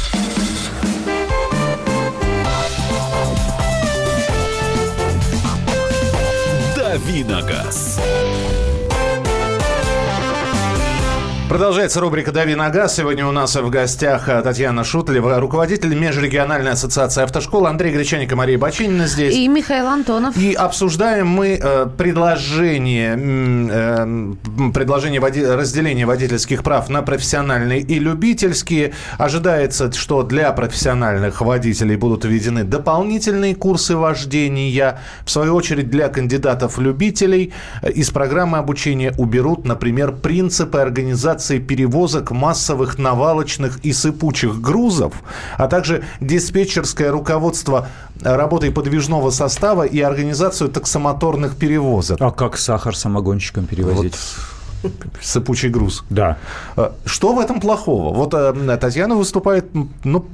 Давиногаз. 6.91 7.97
Продолжается 11.51 11.99
рубрика 11.99 12.31
«Дави 12.31 12.55
на 12.55 12.69
газ». 12.69 12.95
Сегодня 12.95 13.27
у 13.27 13.33
нас 13.33 13.57
в 13.57 13.69
гостях 13.69 14.29
э, 14.29 14.41
Татьяна 14.41 14.85
Шутлева, 14.85 15.37
руководитель 15.37 15.93
Межрегиональной 15.93 16.71
ассоциации 16.71 17.23
автошкол, 17.23 17.67
Андрей 17.67 17.91
Гречаник 17.91 18.31
и 18.31 18.35
Мария 18.35 18.57
Бочинина 18.57 19.05
здесь. 19.05 19.35
И 19.35 19.49
Михаил 19.49 19.87
Антонов. 19.87 20.37
И 20.37 20.53
обсуждаем 20.53 21.27
мы 21.27 21.59
э, 21.61 21.87
предложение, 21.97 23.19
э, 23.19 24.71
предложение 24.73 25.19
води- 25.19 25.45
разделения 25.45 26.05
водительских 26.05 26.63
прав 26.63 26.87
на 26.87 27.01
профессиональные 27.01 27.81
и 27.81 27.99
любительские. 27.99 28.93
Ожидается, 29.17 29.91
что 29.91 30.23
для 30.23 30.53
профессиональных 30.53 31.41
водителей 31.41 31.97
будут 31.97 32.23
введены 32.23 32.63
дополнительные 32.63 33.55
курсы 33.55 33.97
вождения. 33.97 35.01
В 35.25 35.29
свою 35.29 35.55
очередь 35.55 35.89
для 35.89 36.07
кандидатов-любителей 36.07 37.51
из 37.83 38.09
программы 38.09 38.57
обучения 38.57 39.13
уберут, 39.17 39.65
например, 39.65 40.13
принципы 40.13 40.79
организации 40.79 41.40
перевозок 41.59 42.31
массовых 42.31 42.97
навалочных 42.97 43.79
и 43.83 43.93
сыпучих 43.93 44.61
грузов, 44.61 45.13
а 45.57 45.67
также 45.67 46.03
диспетчерское 46.19 47.11
руководство 47.11 47.87
работой 48.21 48.71
подвижного 48.71 49.31
состава 49.31 49.83
и 49.83 49.99
организацию 49.99 50.69
таксомоторных 50.69 51.55
перевозок. 51.55 52.21
А 52.21 52.31
как 52.31 52.57
сахар 52.57 52.95
самогонщикам 52.95 53.65
перевозить? 53.65 54.13
Вот 54.13 54.91
сыпучий 55.21 55.69
груз. 55.69 56.03
Да. 56.09 56.37
Э, 56.75 56.91
Что 57.05 57.33
в 57.33 57.39
этом 57.39 57.59
плохого? 57.59 58.13
Вот 58.13 58.33
э, 58.33 58.77
Татьяна 58.77 59.15
выступает 59.15 59.65
ну, 60.03 60.25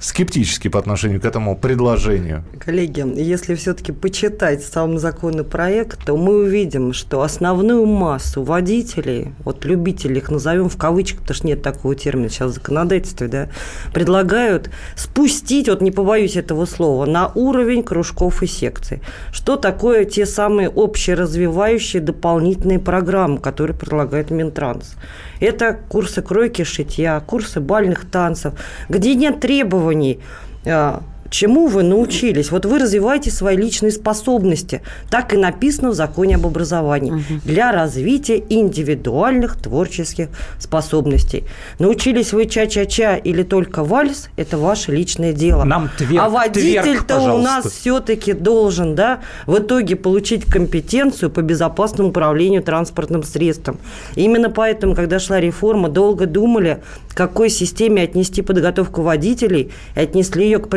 скептически 0.00 0.68
по 0.68 0.78
отношению 0.78 1.20
к 1.20 1.24
этому 1.24 1.56
предложению. 1.56 2.44
Коллеги, 2.58 3.04
если 3.20 3.54
все-таки 3.54 3.92
почитать 3.92 4.64
сам 4.64 4.98
законопроект, 4.98 6.04
то 6.04 6.16
мы 6.16 6.42
увидим, 6.44 6.92
что 6.92 7.22
основную 7.22 7.86
массу 7.86 8.42
водителей, 8.42 9.32
вот 9.44 9.64
любителей 9.64 10.18
их 10.18 10.30
назовем 10.30 10.68
в 10.68 10.76
кавычках, 10.76 11.20
потому 11.20 11.36
что 11.36 11.46
нет 11.46 11.62
такого 11.62 11.94
термина 11.94 12.28
сейчас 12.28 12.52
в 12.52 12.54
законодательстве, 12.54 13.28
да, 13.28 13.48
предлагают 13.92 14.70
спустить, 14.96 15.68
вот 15.68 15.80
не 15.80 15.90
побоюсь 15.90 16.36
этого 16.36 16.66
слова, 16.66 17.06
на 17.06 17.28
уровень 17.34 17.82
кружков 17.82 18.42
и 18.42 18.46
секций. 18.46 19.02
Что 19.32 19.56
такое 19.56 20.04
те 20.04 20.26
самые 20.26 20.68
общеразвивающие 20.68 22.02
дополнительные 22.02 22.78
программы, 22.78 23.38
которые 23.38 23.76
предлагает 23.76 24.30
Минтранс? 24.30 24.94
Это 25.40 25.76
курсы 25.88 26.22
кройки, 26.22 26.62
шитья, 26.62 27.18
курсы 27.18 27.58
бальных 27.58 28.08
танцев, 28.08 28.54
где 28.88 29.16
нет 29.16 29.31
требований 29.32 30.18
а, 30.66 31.00
чему 31.32 31.66
вы 31.66 31.82
научились? 31.82 32.50
Вот 32.50 32.66
вы 32.66 32.78
развиваете 32.78 33.30
свои 33.30 33.56
личные 33.56 33.90
способности. 33.90 34.82
Так 35.10 35.32
и 35.32 35.36
написано 35.36 35.90
в 35.90 35.94
законе 35.94 36.36
об 36.36 36.46
образовании. 36.46 37.24
Для 37.44 37.72
развития 37.72 38.42
индивидуальных 38.48 39.56
творческих 39.56 40.28
способностей. 40.58 41.44
Научились 41.78 42.32
вы 42.32 42.46
ча-ча-ча 42.46 43.16
или 43.16 43.42
только 43.42 43.82
вальс, 43.82 44.28
это 44.36 44.58
ваше 44.58 44.92
личное 44.92 45.32
дело. 45.32 45.64
Нам 45.64 45.90
твер- 45.98 46.20
а 46.20 46.28
водитель-то 46.28 47.18
у 47.18 47.38
нас 47.38 47.64
все-таки 47.64 48.34
должен, 48.34 48.94
да, 48.94 49.20
в 49.46 49.58
итоге 49.58 49.96
получить 49.96 50.44
компетенцию 50.44 51.30
по 51.30 51.40
безопасному 51.40 52.10
управлению 52.10 52.62
транспортным 52.62 53.22
средством. 53.22 53.78
Именно 54.16 54.50
поэтому, 54.50 54.94
когда 54.94 55.18
шла 55.18 55.40
реформа, 55.40 55.88
долго 55.88 56.26
думали, 56.26 56.82
к 57.08 57.16
какой 57.16 57.48
системе 57.48 58.02
отнести 58.02 58.42
подготовку 58.42 59.02
водителей, 59.02 59.70
и 59.96 60.00
отнесли 60.00 60.44
ее 60.44 60.58
к 60.58 60.68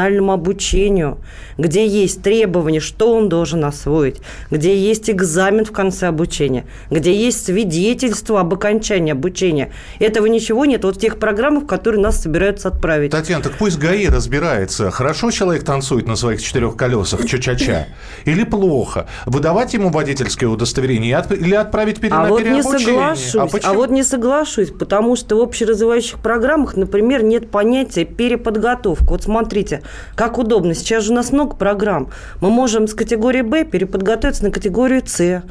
профессиональному 0.00 0.32
обучению, 0.32 1.18
где 1.58 1.86
есть 1.86 2.22
требования, 2.22 2.80
что 2.80 3.14
он 3.14 3.28
должен 3.28 3.64
освоить, 3.64 4.16
где 4.50 4.76
есть 4.76 5.10
экзамен 5.10 5.64
в 5.64 5.72
конце 5.72 6.06
обучения, 6.08 6.64
где 6.90 7.14
есть 7.14 7.44
свидетельство 7.44 8.40
об 8.40 8.54
окончании 8.54 9.12
обучения. 9.12 9.70
Этого 9.98 10.26
ничего 10.26 10.64
нет 10.64 10.84
вот 10.84 10.96
в 10.96 11.00
тех 11.00 11.18
программах, 11.18 11.64
в 11.64 11.66
которые 11.66 12.00
нас 12.00 12.22
собираются 12.22 12.68
отправить. 12.68 13.10
Татьяна, 13.10 13.42
так 13.42 13.52
пусть 13.58 13.78
ГАИ 13.78 14.06
разбирается. 14.08 14.90
Хорошо 14.90 15.30
человек 15.30 15.64
танцует 15.64 16.06
на 16.06 16.16
своих 16.16 16.42
четырех 16.42 16.76
колесах, 16.76 17.26
ча-ча-ча, 17.26 17.86
или 18.24 18.44
плохо? 18.44 19.06
Выдавать 19.26 19.74
ему 19.74 19.90
водительское 19.90 20.48
удостоверение 20.48 21.22
или 21.30 21.54
отправить 21.54 22.00
пере- 22.00 22.14
А 22.14 22.22
на 22.24 22.28
вот 22.30 22.38
не 22.38 22.44
переобучение? 22.44 23.14
соглашусь. 23.14 23.64
А 23.64 23.70
А, 23.70 23.74
вот 23.74 23.90
не 23.90 24.02
соглашусь, 24.02 24.70
потому 24.70 25.16
что 25.16 25.36
в 25.36 25.42
общеразвивающих 25.42 26.18
программах, 26.20 26.76
например, 26.76 27.22
нет 27.22 27.50
понятия 27.50 28.04
переподготовка. 28.04 29.04
Вот 29.10 29.22
смотрите, 29.22 29.82
как 30.14 30.38
удобно. 30.38 30.74
Сейчас 30.74 31.04
же 31.04 31.12
у 31.12 31.14
нас 31.14 31.32
много 31.32 31.56
программ. 31.56 32.10
Мы 32.40 32.50
можем 32.50 32.86
с 32.88 32.94
категории 32.94 33.42
Б 33.42 33.64
переподготовиться 33.64 34.44
на 34.44 34.50
категорию 34.50 35.02
С, 35.04 35.42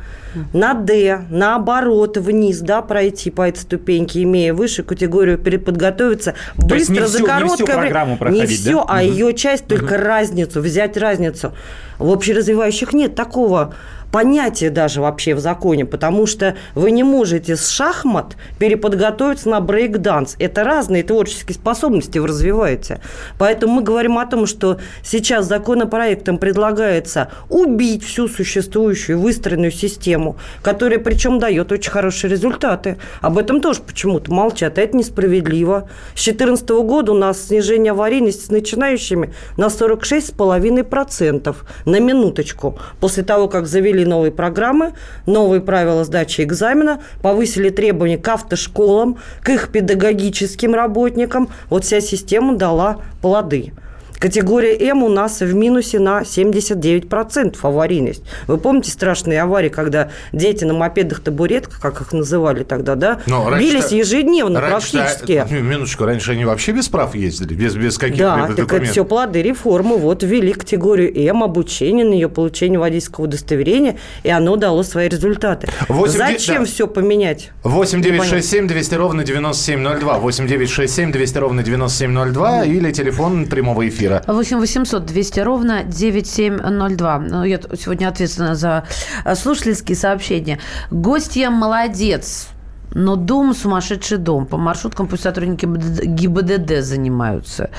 на 0.53 0.73
Д, 0.73 1.21
наоборот, 1.29 2.17
вниз, 2.17 2.59
да, 2.59 2.81
пройти 2.81 3.31
по 3.31 3.47
этой 3.47 3.59
ступеньке, 3.59 4.23
имея 4.23 4.53
высшую 4.53 4.85
категорию, 4.85 5.37
переподготовиться 5.37 6.33
То 6.55 6.61
не 6.63 6.67
быстро, 6.69 7.07
за 7.07 7.17
всю- 7.17 7.19
не 7.19 7.25
всю 7.25 7.25
короткое 7.25 7.63
время. 7.65 7.81
программу 7.81 8.11
Не 8.13 8.17
проходить, 8.17 8.63
да? 8.65 8.69
все, 8.71 8.85
а 8.87 8.93
Мгм. 8.97 9.01
ее 9.11 9.33
часть, 9.33 9.65
только 9.67 9.97
разницу, 9.97 10.61
взять 10.61 10.97
разницу. 10.97 11.53
В 11.99 12.11
общеразвивающих 12.11 12.93
нет 12.93 13.13
такого 13.15 13.73
понятия 14.11 14.69
даже 14.69 15.01
вообще 15.01 15.35
в 15.35 15.39
законе, 15.39 15.85
потому 15.85 16.25
что 16.25 16.55
вы 16.75 16.91
не 16.91 17.03
можете 17.03 17.55
с 17.55 17.69
шахмат 17.69 18.35
переподготовиться 18.57 19.49
на 19.49 19.59
брейк-данс. 19.59 20.35
Это 20.39 20.63
разные 20.63 21.03
творческие 21.03 21.55
способности 21.55 22.17
вы 22.17 22.27
развиваете. 22.27 23.01
Поэтому 23.37 23.73
мы 23.73 23.81
говорим 23.83 24.17
о 24.17 24.25
том, 24.25 24.47
что 24.47 24.79
сейчас 25.03 25.45
законопроектом 25.47 26.37
предлагается 26.37 27.29
убить 27.49 28.03
всю 28.03 28.27
существующую 28.27 29.19
выстроенную 29.19 29.71
систему, 29.71 30.37
которая 30.61 30.99
причем 30.99 31.39
дает 31.39 31.71
очень 31.71 31.91
хорошие 31.91 32.31
результаты. 32.31 32.97
Об 33.21 33.37
этом 33.37 33.61
тоже 33.61 33.81
почему-то 33.81 34.33
молчат, 34.33 34.77
это 34.77 34.95
несправедливо. 34.95 35.89
С 36.15 36.23
2014 36.23 36.69
года 36.69 37.11
у 37.11 37.15
нас 37.15 37.47
снижение 37.47 37.91
аварийности 37.91 38.45
с 38.45 38.49
начинающими 38.49 39.33
на 39.57 39.65
46,5% 39.65 41.55
на 41.89 41.99
минуточку. 41.99 42.77
После 42.99 43.23
того, 43.23 43.47
как 43.47 43.67
завели 43.67 44.05
новые 44.05 44.31
программы, 44.31 44.93
новые 45.25 45.61
правила 45.61 46.03
сдачи 46.03 46.41
экзамена, 46.41 47.01
повысили 47.21 47.69
требования 47.69 48.17
к 48.17 48.27
автошколам, 48.27 49.17
к 49.41 49.49
их 49.49 49.69
педагогическим 49.69 50.73
работникам, 50.73 51.49
вот 51.69 51.83
вся 51.83 52.01
система 52.01 52.55
дала 52.55 52.97
плоды. 53.21 53.73
Категория 54.19 54.75
М 54.89 55.01
у 55.03 55.07
нас 55.07 55.39
в 55.39 55.53
минусе 55.55 55.97
на 55.97 56.23
79% 56.23 57.55
аварийность. 57.61 58.21
Вы 58.47 58.57
помните 58.57 58.91
страшные 58.91 59.41
аварии, 59.41 59.69
когда 59.69 60.09
дети 60.33 60.65
на 60.65 60.73
мопедах-табуретках, 60.73 61.79
как 61.79 62.01
их 62.01 62.11
называли 62.11 62.63
тогда, 62.65 62.95
да, 62.95 63.21
Но 63.27 63.49
бились 63.57 63.91
ежедневно 63.91 64.59
раньше-то- 64.59 64.97
практически. 64.97 65.45
ну, 65.49 65.61
Минуточку, 65.61 66.03
раньше 66.03 66.33
они 66.33 66.43
вообще 66.43 66.73
без 66.73 66.89
прав 66.89 67.15
ездили, 67.15 67.53
без, 67.53 67.75
без 67.75 67.97
каких-либо 67.97 68.29
Да, 68.29 68.41
так 68.41 68.49
это 68.51 68.61
документов. 68.63 68.91
все 68.91 69.05
плоды 69.05 69.41
реформы. 69.41 69.95
Вот 69.97 70.21
ввели 70.23 70.51
категорию 70.51 71.15
М, 71.29 71.41
обучение 71.43 72.03
на 72.05 72.13
ее 72.13 72.27
получение 72.27 72.77
водительского 72.77 73.23
удостоверения, 73.23 73.95
и 74.23 74.29
оно 74.29 74.57
дало 74.57 74.83
свои 74.83 75.07
результаты. 75.07 75.69
Восемь 75.87 76.17
де- 76.19 76.33
Зачем 76.33 76.63
да. 76.63 76.65
все 76.65 76.87
поменять? 76.87 77.51
8 77.63 78.01
9 78.01 78.25
6 78.25 78.49
7 78.49 78.67
200 78.67 78.95
ровно 78.95 79.23
9702. 79.23 80.19
8 80.19 80.45
9 80.45 80.69
6 80.69 80.93
7 80.93 81.11
200 81.13 81.37
ровно 81.37 81.63
9702 81.63 82.65
или 82.65 82.91
телефон 82.91 83.45
прямого 83.45 83.87
эфира 83.87 84.08
эфира. 84.09 84.23
8 84.27 84.59
800 84.59 85.05
200 85.05 85.39
ровно 85.41 85.83
9702. 85.83 87.19
Ну, 87.19 87.43
я 87.43 87.59
сегодня 87.77 88.07
ответственна 88.07 88.55
за 88.55 88.85
э, 89.25 89.35
слушательские 89.35 89.95
сообщения. 89.95 90.59
Гостья 90.91 91.49
молодец. 91.49 92.49
Но 92.91 93.15
дом 93.15 93.53
сумасшедший 93.53 94.17
дом. 94.17 94.47
По 94.47 94.57
маршруткам 94.57 95.07
пусть 95.07 95.21
сотрудники 95.21 95.67
ГИБДД 95.67 96.83
занимаются. 96.83 97.69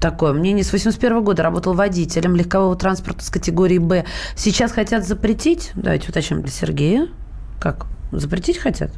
Такое 0.00 0.32
мнение. 0.32 0.64
С 0.64 0.72
81 0.72 1.22
года 1.22 1.44
работал 1.44 1.74
водителем 1.74 2.34
легкового 2.34 2.74
транспорта 2.74 3.24
с 3.24 3.30
категории 3.30 3.78
«Б». 3.78 4.04
Сейчас 4.34 4.72
хотят 4.72 5.06
запретить? 5.06 5.70
Давайте 5.76 6.08
уточним 6.08 6.42
для 6.42 6.50
Сергея. 6.50 7.06
Как? 7.60 7.86
Запретить 8.10 8.58
хотят? 8.58 8.90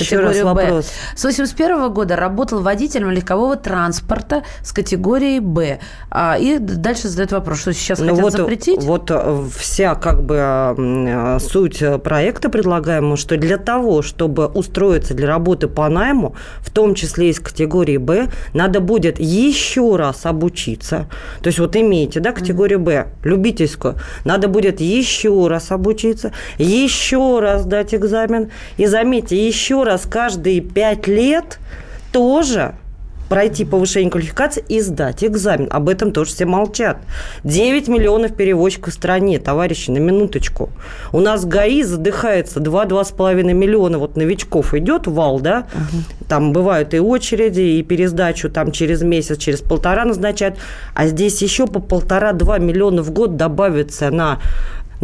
Еще 0.00 0.20
раз 0.20 0.40
вопрос. 0.40 0.90
С 1.14 1.24
81 1.24 1.92
года 1.92 2.16
работал 2.16 2.62
водителем 2.62 3.10
легкового 3.10 3.56
транспорта 3.56 4.42
с 4.62 4.72
категорией 4.72 5.40
«Б». 5.40 5.78
А, 6.10 6.36
и 6.38 6.58
дальше 6.58 7.08
задает 7.08 7.32
вопрос, 7.32 7.60
что 7.60 7.72
сейчас 7.72 7.98
ну 7.98 8.08
хотят 8.08 8.22
вот, 8.22 8.32
запретить? 8.32 8.82
Вот 8.82 9.10
э, 9.10 9.44
вся 9.56 9.94
как 9.94 10.22
бы 10.22 10.36
э, 10.36 11.38
суть 11.40 11.82
проекта 12.02 12.48
предлагаемого, 12.48 13.16
что 13.16 13.36
для 13.36 13.58
того, 13.58 14.02
чтобы 14.02 14.46
устроиться 14.46 15.14
для 15.14 15.28
работы 15.28 15.68
по 15.68 15.88
найму, 15.88 16.34
в 16.60 16.70
том 16.70 16.94
числе 16.94 17.30
из 17.30 17.40
категории 17.40 17.96
«Б», 17.96 18.28
надо 18.52 18.80
будет 18.80 19.20
еще 19.20 19.96
раз 19.96 20.26
обучиться. 20.26 21.08
То 21.40 21.48
есть 21.48 21.58
вот 21.58 21.76
имеете, 21.76 22.20
да, 22.20 22.32
категорию 22.32 22.80
«Б», 22.80 23.08
любительскую, 23.22 23.96
надо 24.24 24.48
будет 24.48 24.80
еще 24.80 25.46
раз 25.48 25.70
обучиться, 25.70 26.32
еще 26.58 27.40
раз 27.40 27.64
дать 27.64 27.94
экзамен, 27.94 28.50
и 28.76 28.86
заметьте, 28.86 29.46
еще 29.46 29.83
раз 29.84 30.06
каждые 30.06 30.60
пять 30.60 31.06
лет 31.06 31.58
тоже 32.12 32.74
пройти 33.28 33.64
повышение 33.64 34.10
квалификации 34.10 34.64
и 34.68 34.80
сдать 34.80 35.24
экзамен. 35.24 35.68
Об 35.70 35.88
этом 35.88 36.12
тоже 36.12 36.30
все 36.30 36.46
молчат. 36.46 36.98
9 37.42 37.88
миллионов 37.88 38.34
перевозчиков 38.34 38.92
в 38.92 38.96
стране, 38.96 39.38
товарищи, 39.38 39.90
на 39.90 39.98
минуточку. 39.98 40.70
У 41.12 41.20
нас 41.20 41.44
ГАИ 41.44 41.82
задыхается 41.82 42.60
2-2,5 42.60 43.42
миллиона 43.52 43.98
вот 43.98 44.16
новичков 44.16 44.74
идет 44.74 45.06
вал, 45.06 45.40
да, 45.40 45.66
угу. 45.74 46.02
там 46.28 46.52
бывают 46.52 46.94
и 46.94 47.00
очереди, 47.00 47.60
и 47.60 47.82
пересдачу 47.82 48.50
там 48.50 48.72
через 48.72 49.02
месяц, 49.02 49.38
через 49.38 49.60
полтора 49.60 50.04
назначают, 50.04 50.56
а 50.94 51.06
здесь 51.06 51.40
еще 51.42 51.66
по 51.66 51.80
полтора-два 51.80 52.58
миллиона 52.58 53.02
в 53.02 53.10
год 53.10 53.36
добавится 53.36 54.10
на 54.10 54.38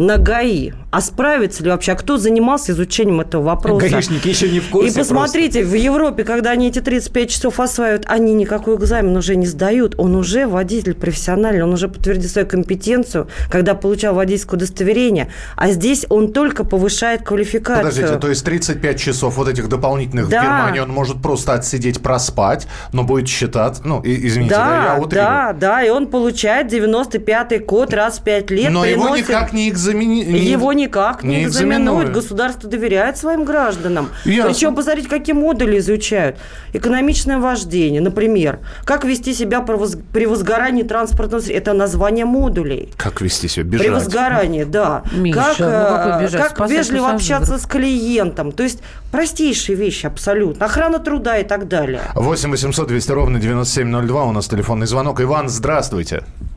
на 0.01 0.17
ГАИ. 0.17 0.71
А 0.89 0.99
справится 0.99 1.63
ли 1.63 1.69
вообще? 1.69 1.93
А 1.93 1.95
кто 1.95 2.17
занимался 2.17 2.73
изучением 2.73 3.21
этого 3.21 3.43
вопроса? 3.43 3.89
Гаишники 3.89 4.27
еще 4.27 4.49
не 4.49 4.59
в 4.59 4.69
курсе. 4.69 4.89
И 4.89 4.93
посмотрите, 4.93 5.59
просто. 5.59 5.77
в 5.77 5.79
Европе, 5.79 6.23
когда 6.25 6.51
они 6.51 6.67
эти 6.67 6.79
35 6.79 7.29
часов 7.29 7.59
осваивают, 7.59 8.05
они 8.07 8.33
никакой 8.33 8.75
экзамен 8.75 9.15
уже 9.15 9.35
не 9.37 9.45
сдают. 9.45 9.95
Он 9.97 10.15
уже 10.15 10.47
водитель 10.47 10.95
профессиональный, 10.95 11.63
он 11.63 11.71
уже 11.71 11.87
подтвердил 11.87 12.29
свою 12.29 12.47
компетенцию, 12.47 13.29
когда 13.49 13.73
получал 13.73 14.15
водительское 14.15 14.57
удостоверение. 14.57 15.29
А 15.55 15.69
здесь 15.69 16.05
он 16.09 16.33
только 16.33 16.65
повышает 16.65 17.23
квалификацию. 17.23 17.85
Подождите, 17.85 18.19
то 18.19 18.27
есть 18.27 18.43
35 18.43 18.99
часов 18.99 19.37
вот 19.37 19.47
этих 19.47 19.69
дополнительных 19.69 20.27
да. 20.27 20.39
в 20.39 20.43
Германии 20.43 20.79
он 20.79 20.89
может 20.89 21.21
просто 21.21 21.53
отсидеть, 21.53 22.01
проспать, 22.01 22.67
но 22.91 23.03
будет 23.03 23.29
считать, 23.29 23.79
ну, 23.85 24.01
извините, 24.03 24.55
да, 24.55 24.65
да, 24.65 24.83
я 24.83 25.01
утрирую. 25.01 25.27
Да, 25.27 25.53
да, 25.53 25.83
и 25.83 25.89
он 25.89 26.07
получает 26.07 26.73
95-й 26.73 27.59
код 27.59 27.93
раз 27.93 28.19
в 28.19 28.23
5 28.23 28.51
лет. 28.51 28.71
Но 28.71 28.81
приносит... 28.81 29.05
его 29.05 29.15
никак 29.15 29.53
не 29.53 29.69
экзаменуют 29.69 29.90
экзамени... 29.91 30.37
Его 30.37 30.73
никак 30.73 31.23
не, 31.23 31.37
не 31.37 31.43
экзаменуют. 31.45 32.11
Государство 32.11 32.69
доверяет 32.69 33.17
своим 33.17 33.45
гражданам. 33.45 34.09
Ясно. 34.25 34.51
Причем, 34.51 34.75
посмотрите, 34.75 35.09
какие 35.09 35.35
модули 35.35 35.79
изучают. 35.79 36.37
Экономичное 36.73 37.39
вождение, 37.39 38.01
например. 38.01 38.59
Как 38.83 39.05
вести 39.05 39.33
себя 39.33 39.61
при 39.61 40.25
возгорании 40.25 40.83
транспортного 40.83 41.41
средства. 41.41 41.61
Это 41.61 41.73
название 41.73 42.25
модулей. 42.25 42.93
Как 42.97 43.21
вести 43.21 43.47
себя? 43.47 43.65
Бежать. 43.65 43.87
При 43.87 43.93
возгорании, 43.93 44.63
да. 44.63 45.03
Миша, 45.13 45.37
как 45.37 45.59
ну, 45.59 45.65
э, 45.65 46.29
как, 46.31 46.53
как 46.55 46.69
вежливо 46.69 47.11
общаться 47.11 47.57
с 47.57 47.65
клиентом. 47.65 48.51
То 48.51 48.63
есть 48.63 48.79
простейшие 49.11 49.75
вещи 49.75 50.05
абсолютно. 50.05 50.65
Охрана 50.65 50.99
труда 50.99 51.37
и 51.37 51.43
так 51.43 51.67
далее. 51.67 52.01
8 52.15 52.51
800 52.51 52.87
200 52.87 53.11
ровно 53.11 53.39
9702 53.39 54.23
у 54.23 54.31
нас 54.31 54.47
телефонный 54.47 54.87
звонок. 54.87 55.21
Иван, 55.21 55.49
здравствуйте. 55.49 55.91
Здравствуйте. 55.91 56.50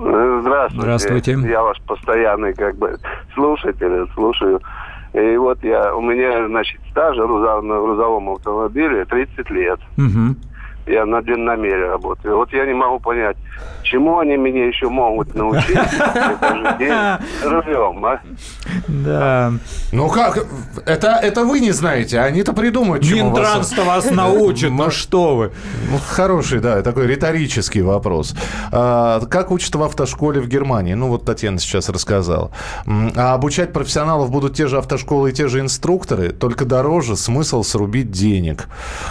Здравствуйте. 0.00 1.32
Я 1.32 1.62
ваш 1.62 1.80
постоянный 1.82 2.54
как 2.54 2.76
бы 2.76 2.96
слушатель, 3.34 4.08
слушаю. 4.14 4.60
И 5.12 5.36
вот 5.36 5.62
я, 5.62 5.94
у 5.94 6.00
меня, 6.00 6.46
значит, 6.46 6.80
стаж 6.90 7.16
на 7.16 7.26
грузовом 7.26 8.30
автомобиле 8.30 9.04
30 9.04 9.50
лет. 9.50 9.80
Угу. 9.98 10.36
Я 10.86 11.04
на 11.04 11.20
длинномере 11.20 11.88
работаю. 11.88 12.36
Вот 12.36 12.52
я 12.52 12.64
не 12.64 12.74
могу 12.74 13.00
понять, 13.00 13.36
чему 13.90 14.18
они 14.20 14.36
меня 14.36 14.66
еще 14.66 14.88
могут 14.88 15.34
научить 15.34 15.76
рулем, 17.44 18.04
а? 18.04 18.20
Да. 18.86 19.52
Ну 19.92 20.08
как? 20.08 20.46
Это, 20.86 21.18
это 21.22 21.44
вы 21.44 21.60
не 21.60 21.72
знаете, 21.72 22.20
они-то 22.20 22.52
придумают, 22.52 23.04
чему 23.04 23.30
Минтранс-то 23.30 23.82
вас, 23.82 24.04
вас 24.04 24.14
научит, 24.14 24.70
ну 24.70 24.90
что 24.90 25.36
вы. 25.36 25.52
Ну, 25.90 25.98
хороший, 25.98 26.60
да, 26.60 26.82
такой 26.82 27.06
риторический 27.06 27.82
вопрос. 27.82 28.34
А, 28.70 29.20
как 29.26 29.50
учат 29.50 29.74
в 29.74 29.82
автошколе 29.82 30.40
в 30.40 30.48
Германии? 30.48 30.94
Ну, 30.94 31.08
вот 31.08 31.24
Татьяна 31.24 31.58
сейчас 31.58 31.88
рассказала. 31.88 32.50
А 32.86 33.34
обучать 33.34 33.72
профессионалов 33.72 34.30
будут 34.30 34.54
те 34.54 34.68
же 34.68 34.78
автошколы 34.78 35.30
и 35.30 35.32
те 35.32 35.48
же 35.48 35.60
инструкторы, 35.60 36.30
только 36.30 36.64
дороже, 36.64 37.16
смысл 37.16 37.62
срубить 37.62 38.10
денег. 38.10 38.68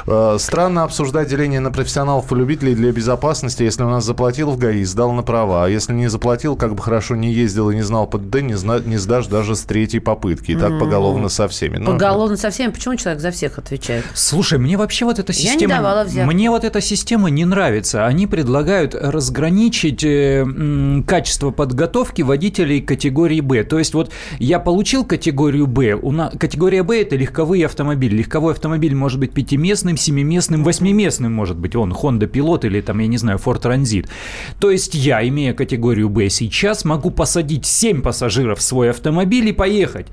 А, 0.07 0.37
странно 0.39 0.83
обсуждать 0.83 1.27
деление 1.27 1.59
на 1.59 1.71
профессионалов 1.71 2.31
и 2.31 2.35
любителей 2.35 2.75
для 2.75 2.91
безопасности, 2.91 3.63
если 3.63 3.83
у 3.83 3.89
нас 3.89 4.05
заплатил 4.05 4.51
в 4.51 4.57
ГАИ, 4.69 4.83
сдал 4.83 5.11
на 5.11 5.23
права. 5.23 5.65
А 5.65 5.69
если 5.69 5.93
не 5.93 6.07
заплатил, 6.07 6.55
как 6.55 6.75
бы 6.75 6.81
хорошо 6.81 7.15
не 7.15 7.31
ездил 7.31 7.69
и 7.69 7.75
не 7.75 7.81
знал 7.81 8.07
ПДД, 8.07 8.41
не, 8.41 8.55
зна- 8.55 8.79
не 8.79 8.97
сдашь 8.97 9.27
даже 9.27 9.55
с 9.55 9.61
третьей 9.61 9.99
попытки. 9.99 10.51
И 10.51 10.55
так 10.55 10.71
mm-hmm. 10.71 10.79
поголовно 10.79 11.29
со 11.29 11.47
всеми. 11.47 11.77
Ну, 11.77 11.85
поголовно 11.93 12.37
со 12.37 12.49
всеми? 12.49 12.71
Почему 12.71 12.95
человек 12.95 13.21
за 13.21 13.31
всех 13.31 13.57
отвечает? 13.57 14.05
Слушай, 14.13 14.59
мне 14.59 14.77
вообще 14.77 15.05
вот 15.05 15.19
эта 15.19 15.33
система... 15.33 15.53
Я 15.53 15.59
не 15.59 15.67
давала 15.67 16.03
взятку. 16.03 16.31
Мне 16.31 16.49
вот 16.49 16.63
эта 16.63 16.81
система 16.81 17.29
не 17.29 17.45
нравится. 17.45 18.05
Они 18.05 18.27
предлагают 18.27 18.95
разграничить 18.95 20.03
э, 20.03 20.41
м, 20.41 21.03
качество 21.07 21.51
подготовки 21.51 22.21
водителей 22.21 22.81
категории 22.81 23.41
Б. 23.41 23.63
То 23.63 23.79
есть 23.79 23.93
вот 23.93 24.11
я 24.39 24.59
получил 24.59 25.05
категорию 25.05 25.67
Б. 25.67 25.93
У 25.93 26.11
на... 26.11 26.29
Категория 26.29 26.83
Б– 26.83 27.01
это 27.01 27.15
легковые 27.15 27.65
автомобили. 27.65 28.17
Легковой 28.17 28.53
автомобиль 28.53 28.95
может 28.95 29.19
быть 29.19 29.33
пятиместным, 29.33 29.97
семиместным, 29.97 30.63
восьмиместным 30.63 31.33
может 31.33 31.57
быть. 31.57 31.75
Он 31.75 31.91
Honda 31.93 32.29
Pilot 32.29 32.65
или 32.65 32.81
там, 32.81 32.99
я 32.99 33.07
не 33.07 33.17
знаю, 33.17 33.39
Ford 33.43 33.61
Transit. 33.61 34.07
То 34.59 34.71
есть 34.71 34.93
я, 34.93 35.25
имея 35.27 35.53
категорию 35.53 36.09
Б 36.09 36.29
сейчас, 36.29 36.83
могу 36.83 37.11
посадить 37.11 37.65
7 37.65 38.01
пассажиров 38.01 38.59
в 38.59 38.61
свой 38.61 38.89
автомобиль 38.89 39.47
и 39.47 39.53
поехать. 39.53 40.07